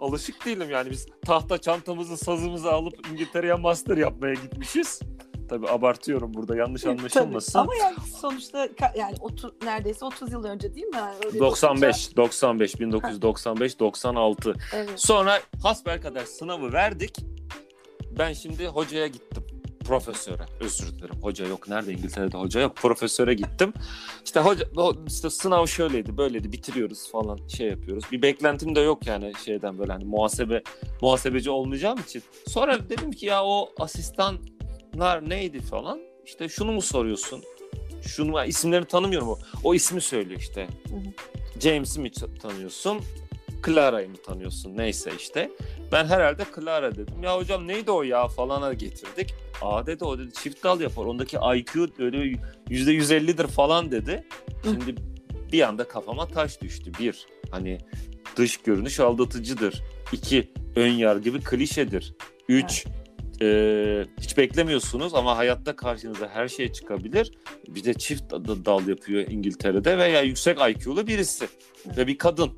Alışık 0.00 0.46
değilim 0.46 0.70
yani 0.70 0.90
biz 0.90 1.06
tahta 1.26 1.58
çantamızı 1.58 2.16
sazımızı 2.16 2.72
alıp 2.72 2.94
İngiltere'ye 3.12 3.54
master 3.54 3.96
yapmaya 3.96 4.34
gitmişiz. 4.34 5.00
Tabii 5.48 5.68
abartıyorum 5.68 6.34
burada 6.34 6.56
yanlış 6.56 6.86
anlaşılmasın. 6.86 7.52
Tabii. 7.52 7.62
Ama 7.62 7.74
yani 7.74 7.96
sonuçta 8.20 8.68
yani 8.96 9.14
30, 9.20 9.52
neredeyse 9.62 10.04
30 10.04 10.32
yıl 10.32 10.44
önce 10.44 10.74
değil 10.74 10.86
mi? 10.86 10.96
Yani 10.96 11.14
öyle 11.26 11.38
95, 11.38 11.96
olunca... 11.96 12.16
95, 12.16 12.80
1995, 12.80 13.80
96. 13.80 14.54
Evet. 14.74 14.90
Sonra 14.96 15.40
hasbelkader 15.62 16.24
sınavı 16.24 16.72
verdik. 16.72 17.16
Ben 18.18 18.32
şimdi 18.32 18.66
hocaya 18.66 19.06
gittim 19.06 19.44
profesöre. 19.84 20.42
Özür 20.60 20.86
dilerim. 20.86 21.16
Hoca 21.22 21.46
yok. 21.46 21.68
Nerede? 21.68 21.92
İngiltere'de 21.92 22.38
hoca 22.38 22.60
yok. 22.60 22.76
Profesöre 22.76 23.34
gittim. 23.34 23.72
İşte 24.24 24.40
hoca 24.40 24.64
işte 25.08 25.30
sınav 25.30 25.66
şöyleydi 25.66 26.16
böyleydi. 26.16 26.52
Bitiriyoruz 26.52 27.10
falan 27.12 27.38
şey 27.48 27.68
yapıyoruz. 27.68 28.04
Bir 28.12 28.22
beklentim 28.22 28.74
de 28.74 28.80
yok 28.80 29.06
yani 29.06 29.32
şeyden 29.44 29.78
böyle 29.78 29.92
hani 29.92 30.04
muhasebe 30.04 30.62
muhasebeci 31.02 31.50
olmayacağım 31.50 31.98
için. 31.98 32.22
Sonra 32.48 32.88
dedim 32.88 33.10
ki 33.10 33.26
ya 33.26 33.44
o 33.44 33.68
asistanlar 33.78 35.30
neydi 35.30 35.60
falan? 35.60 36.00
İşte 36.26 36.48
şunu 36.48 36.72
mu 36.72 36.82
soruyorsun? 36.82 37.42
Şunu 38.02 38.44
isimlerini 38.44 38.86
tanımıyorum. 38.86 39.28
O 39.28 39.38
o 39.64 39.74
ismi 39.74 40.00
söylüyor 40.00 40.40
işte. 40.40 40.68
James'i 41.60 42.00
mi 42.00 42.10
tanıyorsun 42.42 43.00
Clara'yı 43.66 44.08
mı 44.08 44.16
tanıyorsun 44.26 44.76
neyse 44.76 45.10
işte. 45.18 45.50
Ben 45.92 46.04
herhalde 46.04 46.44
Clara 46.54 46.96
dedim. 46.96 47.22
Ya 47.22 47.36
hocam 47.36 47.68
neydi 47.68 47.90
o 47.90 48.02
ya 48.02 48.28
falana 48.28 48.72
getirdik. 48.72 49.34
Aa 49.62 49.86
dedi 49.86 50.04
o 50.04 50.18
dedi 50.18 50.32
çift 50.32 50.64
dal 50.64 50.80
yapar. 50.80 51.04
Ondaki 51.04 51.36
IQ 51.56 51.88
öyle 51.98 52.38
yüzde 52.68 52.92
yüz 52.92 53.10
ellidir 53.10 53.46
falan 53.46 53.90
dedi. 53.90 54.24
Şimdi 54.64 54.94
bir 55.52 55.68
anda 55.68 55.88
kafama 55.88 56.26
taş 56.26 56.60
düştü. 56.60 56.92
Bir, 57.00 57.26
hani 57.50 57.78
dış 58.36 58.56
görünüş 58.56 59.00
aldatıcıdır. 59.00 59.82
İki, 60.12 60.52
ön 60.76 60.90
yargı 60.90 61.34
bir 61.34 61.40
klişedir. 61.40 62.14
Üç, 62.48 62.86
evet. 63.40 64.06
e, 64.08 64.22
hiç 64.22 64.36
beklemiyorsunuz 64.36 65.14
ama 65.14 65.36
hayatta 65.36 65.76
karşınıza 65.76 66.28
her 66.28 66.48
şey 66.48 66.72
çıkabilir. 66.72 67.32
Bir 67.68 67.84
de 67.84 67.94
çift 67.94 68.30
dal 68.30 68.88
yapıyor 68.88 69.24
İngiltere'de 69.28 69.98
veya 69.98 70.22
yüksek 70.22 70.58
IQ'lu 70.58 71.06
birisi 71.06 71.48
ve 71.96 72.06
bir 72.06 72.18
kadın 72.18 72.50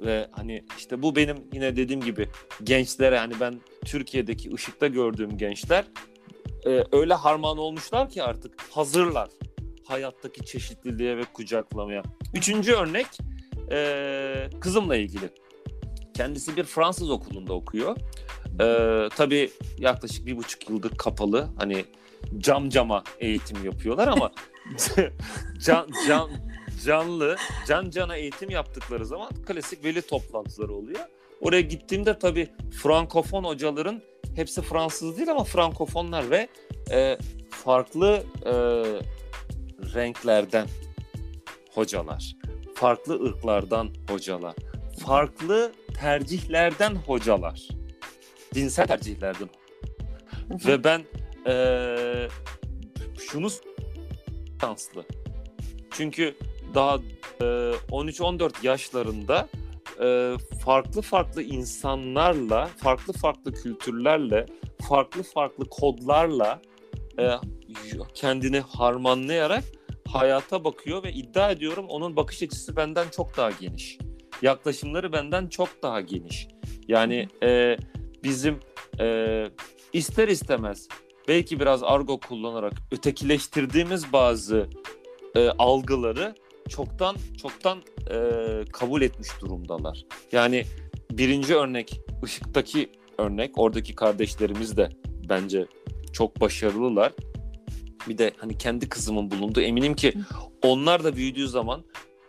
ve 0.00 0.28
hani 0.32 0.64
işte 0.78 1.02
bu 1.02 1.16
benim 1.16 1.36
yine 1.52 1.76
dediğim 1.76 2.00
gibi 2.00 2.28
gençlere 2.62 3.18
hani 3.18 3.34
ben 3.40 3.60
Türkiye'deki 3.84 4.54
ışıkta 4.54 4.86
gördüğüm 4.86 5.36
gençler 5.36 5.84
e, 6.66 6.84
öyle 6.92 7.14
harman 7.14 7.58
olmuşlar 7.58 8.08
ki 8.08 8.22
artık 8.22 8.62
hazırlar 8.70 9.28
hayattaki 9.84 10.44
çeşitliliğe 10.44 11.16
ve 11.16 11.24
kucaklamaya. 11.24 12.02
Üçüncü 12.34 12.72
örnek 12.72 13.06
e, 13.72 14.50
kızımla 14.60 14.96
ilgili. 14.96 15.30
Kendisi 16.14 16.56
bir 16.56 16.64
Fransız 16.64 17.10
okulunda 17.10 17.52
okuyor. 17.52 17.96
E, 18.60 19.08
tabii 19.16 19.50
yaklaşık 19.78 20.26
bir 20.26 20.36
buçuk 20.36 20.70
yıldır 20.70 20.90
kapalı. 20.96 21.48
Hani 21.58 21.84
cam 22.38 22.68
cama 22.68 23.04
eğitim 23.18 23.64
yapıyorlar 23.64 24.08
ama 24.08 24.32
can, 25.64 25.86
can, 26.08 26.30
canlı, 26.84 27.36
can 27.66 27.90
cana 27.90 28.16
eğitim 28.16 28.50
yaptıkları 28.50 29.06
zaman 29.06 29.28
klasik 29.46 29.84
veli 29.84 30.02
toplantıları 30.02 30.72
oluyor. 30.74 31.00
Oraya 31.40 31.60
gittiğimde 31.60 32.18
tabii 32.18 32.48
frankofon 32.82 33.44
hocaların 33.44 34.02
hepsi 34.36 34.62
Fransız 34.62 35.16
değil 35.16 35.30
ama 35.30 35.44
frankofonlar 35.44 36.30
ve 36.30 36.48
e, 36.90 37.18
farklı 37.50 38.22
e, 38.44 38.52
renklerden 39.94 40.66
hocalar, 41.74 42.36
farklı 42.74 43.24
ırklardan 43.24 43.94
hocalar, 44.10 44.54
farklı 45.06 45.72
tercihlerden 46.00 46.94
hocalar, 46.94 47.68
dinsel 48.54 48.86
tercihlerden. 48.86 49.48
ve 50.50 50.84
ben 50.84 51.04
e, 51.46 52.28
şunu 53.18 53.48
şanslı. 54.60 55.04
Çünkü 55.90 56.34
daha 56.74 56.96
e, 57.40 57.44
13-14 57.90 58.66
yaşlarında 58.66 59.48
e, 60.02 60.36
farklı 60.64 61.02
farklı 61.02 61.42
insanlarla, 61.42 62.66
farklı 62.76 63.12
farklı 63.12 63.52
kültürlerle, 63.52 64.46
farklı 64.88 65.22
farklı 65.22 65.64
kodlarla 65.68 66.62
e, 67.18 67.30
kendini 68.14 68.60
harmanlayarak 68.60 69.64
hayata 70.08 70.64
bakıyor 70.64 71.02
ve 71.02 71.12
iddia 71.12 71.50
ediyorum 71.50 71.86
onun 71.88 72.16
bakış 72.16 72.42
açısı 72.42 72.76
benden 72.76 73.08
çok 73.08 73.36
daha 73.36 73.50
geniş. 73.50 73.98
Yaklaşımları 74.42 75.12
benden 75.12 75.46
çok 75.48 75.68
daha 75.82 76.00
geniş. 76.00 76.48
Yani 76.88 77.28
e, 77.42 77.76
bizim 78.24 78.60
e, 79.00 79.46
ister 79.92 80.28
istemez 80.28 80.88
belki 81.28 81.60
biraz 81.60 81.82
argo 81.82 82.20
kullanarak 82.20 82.72
ötekileştirdiğimiz 82.90 84.12
bazı 84.12 84.66
e, 85.34 85.48
algıları 85.48 86.34
çoktan 86.70 87.16
çoktan 87.42 87.78
e, 88.10 88.16
kabul 88.72 89.02
etmiş 89.02 89.28
durumdalar. 89.40 90.04
Yani 90.32 90.64
birinci 91.10 91.56
örnek 91.56 92.00
ışıktaki 92.24 92.90
örnek 93.18 93.58
oradaki 93.58 93.94
kardeşlerimiz 93.94 94.76
de 94.76 94.88
bence 95.28 95.66
çok 96.12 96.40
başarılılar. 96.40 97.12
Bir 98.08 98.18
de 98.18 98.32
hani 98.36 98.58
kendi 98.58 98.88
kızımın 98.88 99.30
bulunduğu 99.30 99.60
eminim 99.60 99.94
ki 99.94 100.14
onlar 100.62 101.04
da 101.04 101.16
büyüdüğü 101.16 101.48
zaman 101.48 101.84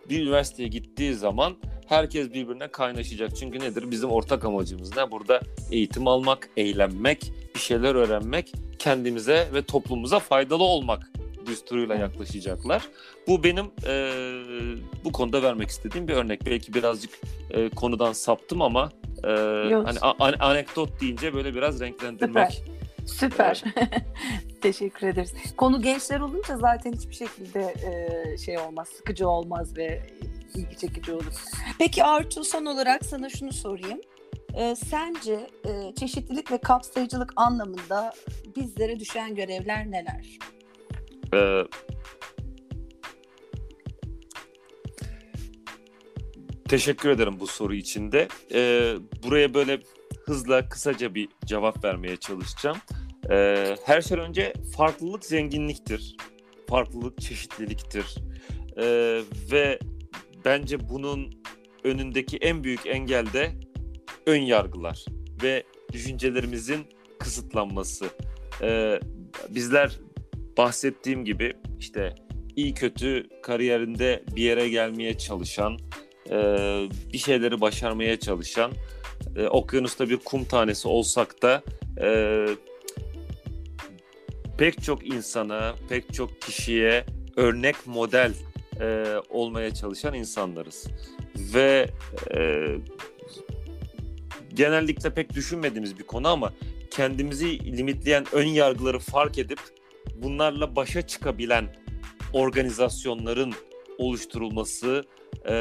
bir 0.10 0.22
üniversiteye 0.22 0.70
gittiği 0.70 1.14
zaman 1.14 1.58
herkes 1.88 2.34
birbirine 2.34 2.68
kaynaşacak. 2.68 3.36
Çünkü 3.36 3.60
nedir? 3.60 3.92
Bizim 3.92 4.10
ortak 4.10 4.46
amacımız 4.46 4.98
ne? 4.98 5.12
Burada 5.12 5.42
eğitim 5.72 6.08
almak, 6.08 6.50
eğlenmek, 6.58 7.34
bir 7.56 7.60
şeyler 7.60 7.96
öğrenmek, 7.96 8.54
kendimize 8.80 9.50
ve 9.54 9.62
toplumumuza 9.62 10.20
faydalı 10.20 10.64
olmak 10.64 11.11
düsturuyla 11.52 11.96
yaklaşacaklar. 11.96 12.88
Bu 13.28 13.44
benim 13.44 13.66
e, 13.88 13.94
bu 15.04 15.12
konuda 15.12 15.44
vermek 15.44 15.70
istediğim 15.70 16.08
bir 16.08 16.14
örnek. 16.14 16.46
Belki 16.46 16.74
birazcık 16.74 17.12
e, 17.52 17.70
konudan 17.70 18.14
saptım 18.14 18.62
ama 18.62 18.92
e, 19.24 19.28
hani 19.74 20.00
a- 20.02 20.48
anekdot 20.50 21.02
deyince 21.02 21.34
böyle 21.34 21.56
biraz 21.56 21.80
renklendirmek. 21.82 22.52
Süper. 22.52 22.82
Süper. 23.06 23.64
Teşekkür 24.62 25.08
ederiz. 25.08 25.34
Konu 25.58 25.82
gençler 25.82 26.20
olunca 26.20 26.58
zaten 26.58 26.94
hiçbir 26.94 27.16
şekilde 27.16 27.60
e, 27.62 28.38
şey 28.38 28.58
olmaz, 28.58 28.88
sıkıcı 28.88 29.30
olmaz 29.30 29.78
ve 29.78 30.02
ilgi 30.56 30.78
çekici 30.78 31.14
olur. 31.14 31.34
Peki 31.80 32.04
Artu 32.04 32.44
son 32.44 32.66
olarak 32.66 33.06
sana 33.06 33.30
şunu 33.30 33.54
sorayım. 33.54 34.02
E, 34.54 34.76
sence 34.76 35.50
e, 35.66 35.96
çeşitlilik 36.00 36.52
ve 36.52 36.58
kapsayıcılık 36.58 37.34
anlamında 37.36 38.14
bizlere 38.56 39.00
düşen 39.00 39.36
görevler 39.36 39.92
neler? 39.92 40.38
Ee, 41.34 41.64
teşekkür 46.70 47.10
ederim 47.10 47.40
bu 47.40 47.48
soru 47.48 47.76
için 47.76 48.12
de. 48.12 48.28
Ee, 48.54 48.96
buraya 49.24 49.54
böyle 49.54 49.80
hızla 50.26 50.70
kısaca 50.70 51.16
bir 51.16 51.30
cevap 51.46 51.84
vermeye 51.84 52.18
çalışacağım. 52.18 52.78
Ee, 53.32 53.76
her 53.86 54.02
şeyden 54.02 54.26
önce 54.26 54.54
farklılık 54.78 55.26
zenginliktir. 55.26 56.16
Farklılık 56.70 57.22
çeşitliliktir. 57.22 58.16
Ee, 58.78 59.22
ve 59.52 59.80
bence 60.46 60.90
bunun 60.90 61.44
önündeki 61.84 62.38
en 62.38 62.64
büyük 62.64 62.88
engel 62.88 63.34
de 63.34 63.52
ön 64.26 64.42
yargılar 64.42 65.06
ve 65.44 65.64
düşüncelerimizin 65.92 66.86
kısıtlanması. 67.20 68.06
Ee, 68.62 69.00
bizler 69.50 70.00
bahsettiğim 70.58 71.26
gibi 71.26 71.54
işte 71.80 72.16
iyi 72.56 72.74
kötü 72.74 73.28
kariyerinde 73.44 74.24
bir 74.36 74.44
yere 74.44 74.70
gelmeye 74.70 75.18
çalışan, 75.18 75.78
e, 76.30 76.38
bir 77.14 77.18
şeyleri 77.18 77.62
başarmaya 77.62 78.20
çalışan, 78.20 78.72
e, 79.36 79.48
okyanusta 79.48 80.10
bir 80.10 80.18
kum 80.18 80.46
tanesi 80.46 80.88
olsak 80.88 81.42
da 81.42 81.64
e, 82.02 82.46
pek 84.58 84.84
çok 84.84 85.08
insana, 85.08 85.76
pek 85.90 86.14
çok 86.14 86.42
kişiye 86.42 87.06
örnek 87.36 87.76
model 87.86 88.34
e, 88.82 89.06
olmaya 89.30 89.74
çalışan 89.74 90.14
insanlarız. 90.14 90.88
Ve 91.54 91.90
e, 92.36 92.66
genellikle 94.54 95.14
pek 95.14 95.34
düşünmediğimiz 95.34 96.00
bir 96.00 96.04
konu 96.04 96.28
ama 96.28 96.54
kendimizi 96.92 97.78
limitleyen 97.78 98.26
ön 98.32 98.48
yargıları 98.48 99.00
fark 99.00 99.38
edip 99.38 99.60
bunlarla 100.16 100.76
başa 100.76 101.02
çıkabilen 101.02 101.76
organizasyonların 102.34 103.54
oluşturulması, 103.98 105.04
e, 105.46 105.54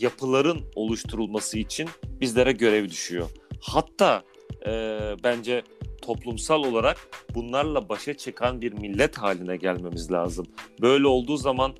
yapıların 0.00 0.60
oluşturulması 0.74 1.58
için 1.58 1.88
bizlere 2.04 2.52
görev 2.52 2.88
düşüyor. 2.88 3.28
Hatta 3.60 4.22
e, 4.66 5.00
bence 5.24 5.62
toplumsal 6.02 6.64
olarak 6.64 6.96
bunlarla 7.34 7.88
başa 7.88 8.14
çıkan 8.14 8.60
bir 8.60 8.72
millet 8.72 9.18
haline 9.18 9.56
gelmemiz 9.56 10.12
lazım. 10.12 10.46
Böyle 10.80 11.06
olduğu 11.06 11.36
zaman 11.36 11.72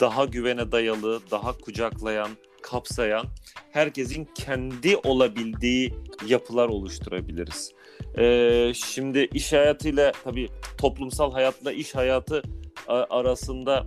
daha 0.00 0.24
güvene 0.24 0.72
dayalı, 0.72 1.20
daha 1.30 1.58
kucaklayan, 1.58 2.30
kapsayan, 2.62 3.26
herkesin 3.70 4.28
kendi 4.34 4.96
olabildiği 4.96 5.94
yapılar 6.26 6.68
oluşturabiliriz. 6.68 7.72
Ee, 8.18 8.72
şimdi 8.74 9.28
iş 9.34 9.52
hayatıyla 9.52 10.12
tabii 10.24 10.48
toplumsal 10.78 11.32
hayatla 11.32 11.72
iş 11.72 11.94
hayatı 11.94 12.42
arasında 12.88 13.86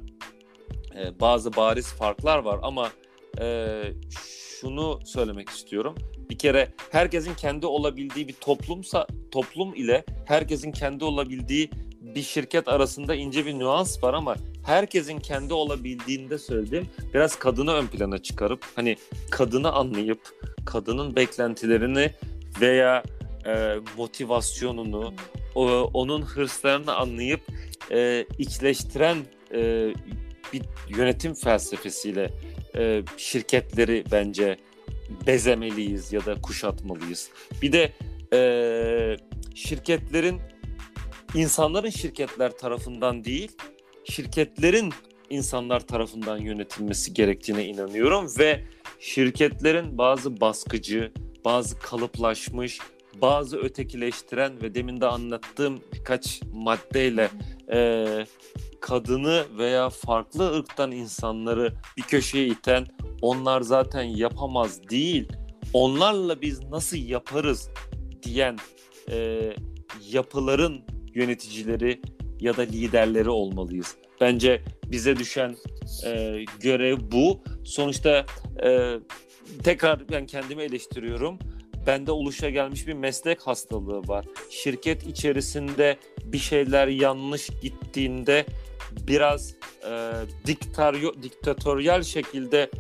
e, 0.96 1.20
bazı 1.20 1.56
bariz 1.56 1.94
farklar 1.94 2.38
var 2.38 2.60
ama 2.64 2.90
e, 3.42 3.78
şunu 4.60 5.00
söylemek 5.06 5.50
istiyorum. 5.50 5.96
Bir 6.30 6.38
kere 6.38 6.74
herkesin 6.92 7.34
kendi 7.34 7.66
olabildiği 7.66 8.28
bir 8.28 8.34
toplumsa 8.34 9.08
toplum 9.32 9.76
ile 9.76 10.06
herkesin 10.26 10.72
kendi 10.72 11.04
olabildiği 11.04 11.70
bir 12.02 12.24
şirket 12.24 12.68
arasında 12.68 13.16
ince 13.16 13.46
bir 13.46 13.60
nüans 13.60 14.04
var 14.04 14.14
ama 14.14 14.36
herkesin 14.66 15.20
kendi 15.20 15.54
olabildiğinde 15.54 16.38
söylediğim 16.38 16.88
biraz 17.14 17.40
kadını 17.40 17.74
ön 17.74 17.88
plana 17.88 18.18
çıkarıp 18.18 18.66
hani 18.76 18.96
kadını 19.32 19.72
anlayıp 19.72 20.20
kadının 20.66 21.16
beklentilerini 21.16 22.12
veya 22.62 23.04
e, 23.46 23.76
motivasyonunu, 23.98 25.14
o, 25.56 25.90
onun 25.94 26.22
hırslarını 26.22 26.96
anlayıp 26.96 27.42
e, 27.92 28.26
içleştiren 28.38 29.18
e, 29.54 29.94
bir 30.54 30.62
yönetim 30.98 31.34
felsefesiyle 31.34 32.34
e, 32.76 33.04
şirketleri 33.18 34.04
bence 34.12 34.58
bezemeliyiz 35.28 36.14
ya 36.14 36.26
da 36.26 36.42
kuşatmalıyız. 36.42 37.30
Bir 37.62 37.72
de 37.72 37.94
e, 38.34 39.18
şirketlerin 39.56 40.42
insanların 41.36 41.90
şirketler 41.90 42.58
tarafından 42.58 43.24
değil, 43.24 43.52
şirketlerin 44.04 44.94
insanlar 45.30 45.80
tarafından 45.80 46.38
yönetilmesi 46.38 47.14
gerektiğine 47.14 47.66
inanıyorum 47.66 48.28
ve 48.40 48.64
şirketlerin 49.00 49.98
bazı 49.98 50.42
baskıcı, 50.42 51.12
bazı 51.46 51.80
kalıplaşmış, 51.80 52.80
bazı 53.22 53.58
ötekileştiren 53.58 54.62
ve 54.62 54.76
demin 54.76 55.02
de 55.02 55.06
anlattığım 55.06 55.82
birkaç 55.94 56.42
maddeyle 56.54 57.30
e, 57.72 58.06
kadını 58.80 59.46
veya 59.58 59.90
farklı 59.90 60.58
ırktan 60.58 60.92
insanları 60.92 61.74
bir 61.98 62.02
köşeye 62.02 62.48
iten 62.48 62.86
onlar 63.22 63.62
zaten 63.62 64.04
yapamaz 64.04 64.90
değil 64.90 65.28
onlarla 65.74 66.42
biz 66.42 66.64
nasıl 66.64 66.98
yaparız 66.98 67.70
diyen 68.24 68.58
e, 69.12 69.42
yapıların 70.12 70.82
yöneticileri 71.14 72.02
ya 72.40 72.58
da 72.58 72.62
liderleri 72.62 73.30
olmalıyız. 73.30 73.96
Bence 74.22 74.62
bize 74.86 75.16
düşen 75.16 75.56
e, 76.06 76.44
görev 76.60 76.98
bu. 77.12 77.44
Sonuçta 77.64 78.26
e, 78.64 79.00
tekrar 79.64 80.10
ben 80.10 80.26
kendimi 80.26 80.64
eleştiriyorum 80.64 81.40
bende 81.88 82.12
oluşa 82.12 82.50
gelmiş 82.50 82.88
bir 82.88 82.94
meslek 82.94 83.42
hastalığı 83.42 84.08
var. 84.08 84.26
Şirket 84.50 85.08
içerisinde 85.08 85.98
bir 86.24 86.38
şeyler 86.38 86.88
yanlış 86.88 87.50
gittiğinde 87.62 88.46
biraz 89.08 89.56
e, 89.90 90.12
diktaryo, 90.46 91.14
diktatöryel 91.24 92.04
şekilde 92.04 92.72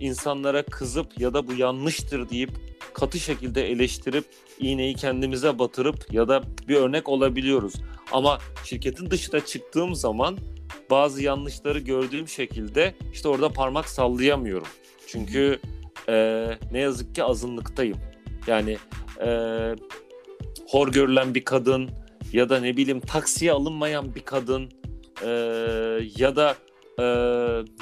insanlara 0.00 0.62
kızıp 0.62 1.20
ya 1.20 1.34
da 1.34 1.48
bu 1.48 1.52
yanlıştır 1.52 2.30
deyip 2.30 2.50
katı 2.94 3.18
şekilde 3.18 3.70
eleştirip 3.70 4.24
iğneyi 4.58 4.94
kendimize 4.94 5.58
batırıp 5.58 6.12
ya 6.12 6.28
da 6.28 6.42
bir 6.68 6.76
örnek 6.76 7.08
olabiliyoruz. 7.08 7.74
Ama 8.12 8.38
şirketin 8.64 9.10
dışına 9.10 9.40
çıktığım 9.40 9.94
zaman 9.94 10.38
bazı 10.90 11.22
yanlışları 11.22 11.78
gördüğüm 11.78 12.28
şekilde 12.28 12.94
işte 13.12 13.28
orada 13.28 13.48
parmak 13.48 13.88
sallayamıyorum. 13.88 14.68
Çünkü 15.06 15.60
e, 16.08 16.46
ne 16.72 16.78
yazık 16.78 17.14
ki 17.14 17.24
azınlıktayım. 17.24 18.09
Yani 18.46 18.76
e, 19.24 19.28
hor 20.68 20.92
görülen 20.92 21.34
bir 21.34 21.44
kadın 21.44 21.90
ya 22.32 22.48
da 22.48 22.60
ne 22.60 22.76
bileyim 22.76 23.00
taksiye 23.00 23.52
alınmayan 23.52 24.14
bir 24.14 24.20
kadın 24.20 24.68
e, 25.24 25.28
ya 26.18 26.36
da 26.36 26.56
e, 26.98 27.04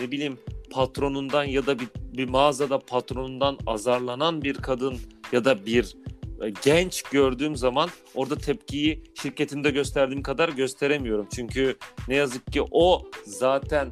ne 0.00 0.10
bileyim 0.10 0.38
patronundan 0.70 1.44
ya 1.44 1.66
da 1.66 1.78
bir, 1.78 1.88
bir 2.16 2.28
mağazada 2.28 2.78
patronundan 2.78 3.58
azarlanan 3.66 4.42
bir 4.42 4.54
kadın 4.54 4.96
ya 5.32 5.44
da 5.44 5.66
bir 5.66 5.96
e, 6.42 6.50
genç 6.64 7.02
gördüğüm 7.02 7.56
zaman 7.56 7.90
orada 8.14 8.36
tepkiyi 8.36 9.04
şirketinde 9.22 9.70
gösterdiğim 9.70 10.22
kadar 10.22 10.48
gösteremiyorum. 10.48 11.28
Çünkü 11.34 11.76
ne 12.08 12.14
yazık 12.14 12.52
ki 12.52 12.62
o 12.70 13.10
zaten 13.24 13.88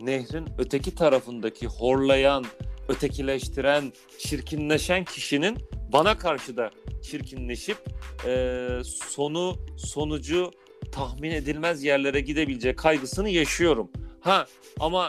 nehrin 0.00 0.48
öteki 0.58 0.94
tarafındaki 0.94 1.66
horlayan, 1.66 2.44
ötekileştiren, 2.88 3.92
çirkinleşen 4.18 5.04
kişinin 5.04 5.58
bana 5.92 6.18
karşı 6.18 6.56
da 6.56 6.70
çirkinleşip 7.02 7.78
e, 8.26 8.68
sonu 8.84 9.56
sonucu 9.76 10.50
tahmin 10.92 11.30
edilmez 11.30 11.84
yerlere 11.84 12.20
gidebilecek 12.20 12.78
kaygısını 12.78 13.28
yaşıyorum. 13.28 13.90
Ha 14.20 14.46
ama 14.80 15.08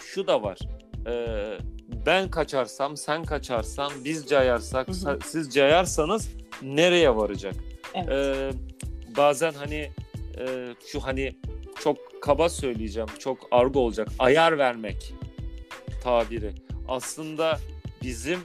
şu 0.00 0.26
da 0.26 0.42
var. 0.42 0.58
E, 1.06 1.14
ben 2.06 2.30
kaçarsam, 2.30 2.96
sen 2.96 3.24
kaçarsan, 3.24 3.92
biz 4.04 4.26
cayarsak, 4.26 4.88
Hı 4.88 4.92
hı. 4.92 5.18
siz 5.24 5.54
cayarsanız 5.54 6.28
nereye 6.62 7.16
varacak? 7.16 7.54
Evet. 7.94 8.08
E, 8.10 8.50
bazen 9.16 9.52
hani 9.52 9.90
e, 10.38 10.74
şu 10.86 11.00
hani 11.00 11.36
çok 11.80 12.22
kaba 12.22 12.48
söyleyeceğim, 12.48 13.08
çok 13.18 13.38
argo 13.50 13.80
olacak. 13.80 14.08
Ayar 14.18 14.58
vermek 14.58 15.14
tabiri. 16.02 16.52
Aslında 16.90 17.58
bizim 18.02 18.38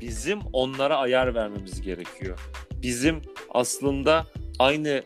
bizim 0.00 0.38
onlara 0.52 0.96
ayar 0.96 1.34
vermemiz 1.34 1.80
gerekiyor. 1.80 2.38
Bizim 2.82 3.22
aslında 3.50 4.26
aynı 4.58 5.02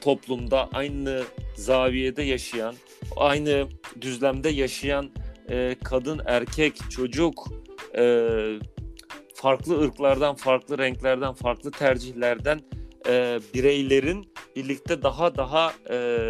toplumda, 0.00 0.68
aynı 0.72 1.22
zaviyede 1.56 2.22
yaşayan, 2.22 2.74
aynı 3.16 3.68
düzlemde 4.00 4.48
yaşayan 4.48 5.10
e, 5.50 5.76
kadın, 5.84 6.20
erkek, 6.26 6.90
çocuk, 6.90 7.48
e, 7.96 8.28
farklı 9.34 9.80
ırklardan, 9.80 10.34
farklı 10.34 10.78
renklerden, 10.78 11.32
farklı 11.32 11.70
tercihlerden 11.70 12.60
e, 13.08 13.40
bireylerin 13.54 14.32
birlikte 14.56 15.02
daha 15.02 15.36
daha 15.36 15.72
e, 15.90 16.20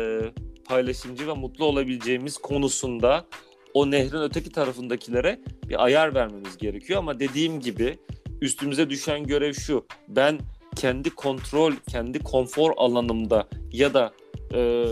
paylaşımcı 0.65 1.29
ve 1.29 1.33
mutlu 1.33 1.65
olabileceğimiz 1.65 2.39
konusunda 2.39 3.27
o 3.75 3.91
nehrin 3.91 4.23
öteki 4.23 4.53
tarafındakilere 4.53 5.41
bir 5.69 5.85
ayar 5.85 6.15
vermemiz 6.15 6.57
gerekiyor. 6.57 6.99
Ama 6.99 7.21
dediğim 7.21 7.61
gibi 7.61 7.99
üstümüze 8.41 8.91
düşen 8.91 9.27
görev 9.27 9.53
şu. 9.53 9.87
Ben 10.09 10.39
kendi 10.77 11.11
kontrol, 11.11 11.73
kendi 11.91 12.19
konfor 12.19 12.73
alanımda 12.77 13.49
ya 13.73 13.95
da 13.95 14.13
e, 14.55 14.85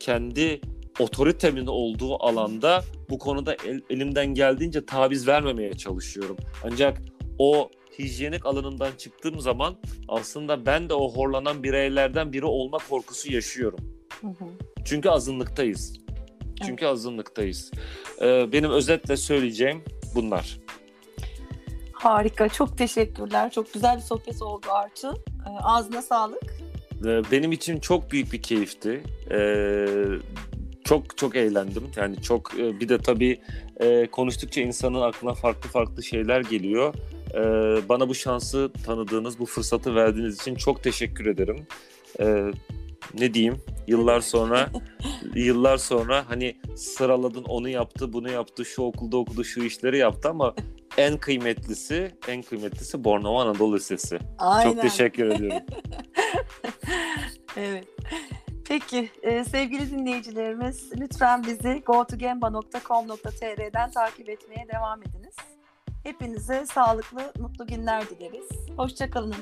kendi 0.00 0.60
otoritemin 0.98 1.66
olduğu 1.66 2.24
alanda 2.24 2.84
bu 3.10 3.18
konuda 3.18 3.54
el- 3.54 3.82
elimden 3.90 4.26
geldiğince 4.26 4.86
taviz 4.86 5.28
vermemeye 5.28 5.72
çalışıyorum. 5.74 6.36
Ancak 6.64 7.02
o 7.38 7.70
hijyenik 7.98 8.46
alanından 8.46 8.92
çıktığım 8.98 9.40
zaman 9.40 9.76
aslında 10.08 10.66
ben 10.66 10.88
de 10.88 10.94
o 10.94 11.12
horlanan 11.12 11.62
bireylerden 11.62 12.32
biri 12.32 12.44
olma 12.44 12.78
korkusu 12.90 13.32
yaşıyorum. 13.32 13.78
Hı 14.20 14.26
hı. 14.26 14.44
Çünkü 14.84 15.08
azınlıktayız. 15.08 16.05
Çünkü 16.66 16.86
azınlıktayız. 16.86 17.70
Ee, 18.22 18.52
benim 18.52 18.70
özetle 18.70 19.16
söyleyeceğim 19.16 19.82
bunlar. 20.14 20.58
Harika. 21.92 22.48
Çok 22.48 22.78
teşekkürler. 22.78 23.50
Çok 23.50 23.74
güzel 23.74 23.96
bir 23.96 24.02
sohbet 24.02 24.42
oldu 24.42 24.66
Artu. 24.70 25.14
Ee, 25.46 25.50
Ağzına 25.62 26.02
sağlık. 26.02 26.42
Ee, 27.04 27.22
benim 27.32 27.52
için 27.52 27.80
çok 27.80 28.10
büyük 28.10 28.32
bir 28.32 28.42
keyifti. 28.42 29.02
Ee, 29.30 29.86
çok 30.84 31.16
çok 31.18 31.36
eğlendim. 31.36 31.84
Yani 31.96 32.22
çok 32.22 32.58
e, 32.58 32.80
bir 32.80 32.88
de 32.88 32.98
tabii 32.98 33.40
e, 33.80 34.06
konuştukça 34.06 34.60
insanın 34.60 35.00
aklına 35.00 35.34
farklı 35.34 35.68
farklı 35.70 36.02
şeyler 36.02 36.40
geliyor. 36.40 36.94
Ee, 37.34 37.88
bana 37.88 38.08
bu 38.08 38.14
şansı 38.14 38.70
tanıdığınız, 38.86 39.38
bu 39.38 39.46
fırsatı 39.46 39.94
verdiğiniz 39.94 40.40
için 40.40 40.54
çok 40.54 40.82
teşekkür 40.82 41.26
ederim. 41.26 41.66
Ee, 42.20 42.50
ne 43.14 43.34
diyeyim? 43.34 43.56
Yıllar 43.86 44.20
sonra 44.20 44.68
yıllar 45.34 45.76
sonra 45.76 46.24
hani 46.28 46.56
sıraladın 46.76 47.44
onu 47.44 47.68
yaptı, 47.68 48.12
bunu 48.12 48.30
yaptı, 48.30 48.64
şu 48.64 48.82
okulda 48.82 49.16
okudu, 49.16 49.44
şu 49.44 49.62
işleri 49.62 49.98
yaptı 49.98 50.28
ama 50.28 50.54
en 50.98 51.18
kıymetlisi, 51.18 52.18
en 52.28 52.42
kıymetlisi 52.42 53.04
Bornova 53.04 53.42
Anadolu 53.42 53.76
Lisesi. 53.76 54.18
Aynen. 54.38 54.72
Çok 54.72 54.82
teşekkür 54.82 55.26
ediyorum. 55.26 55.62
Evet. 57.58 57.84
Peki 58.68 59.10
e, 59.22 59.44
sevgili 59.44 59.90
dinleyicilerimiz 59.90 60.92
lütfen 61.00 61.42
bizi 61.42 61.82
gotogemba.com.tr'den 61.86 63.90
takip 63.90 64.28
etmeye 64.28 64.66
devam 64.74 65.02
ediniz. 65.02 65.34
Hepinize 66.02 66.66
sağlıklı, 66.66 67.32
mutlu 67.38 67.66
günler 67.66 68.04
dileriz. 68.10 68.48
Hoşçakalın. 68.76 69.34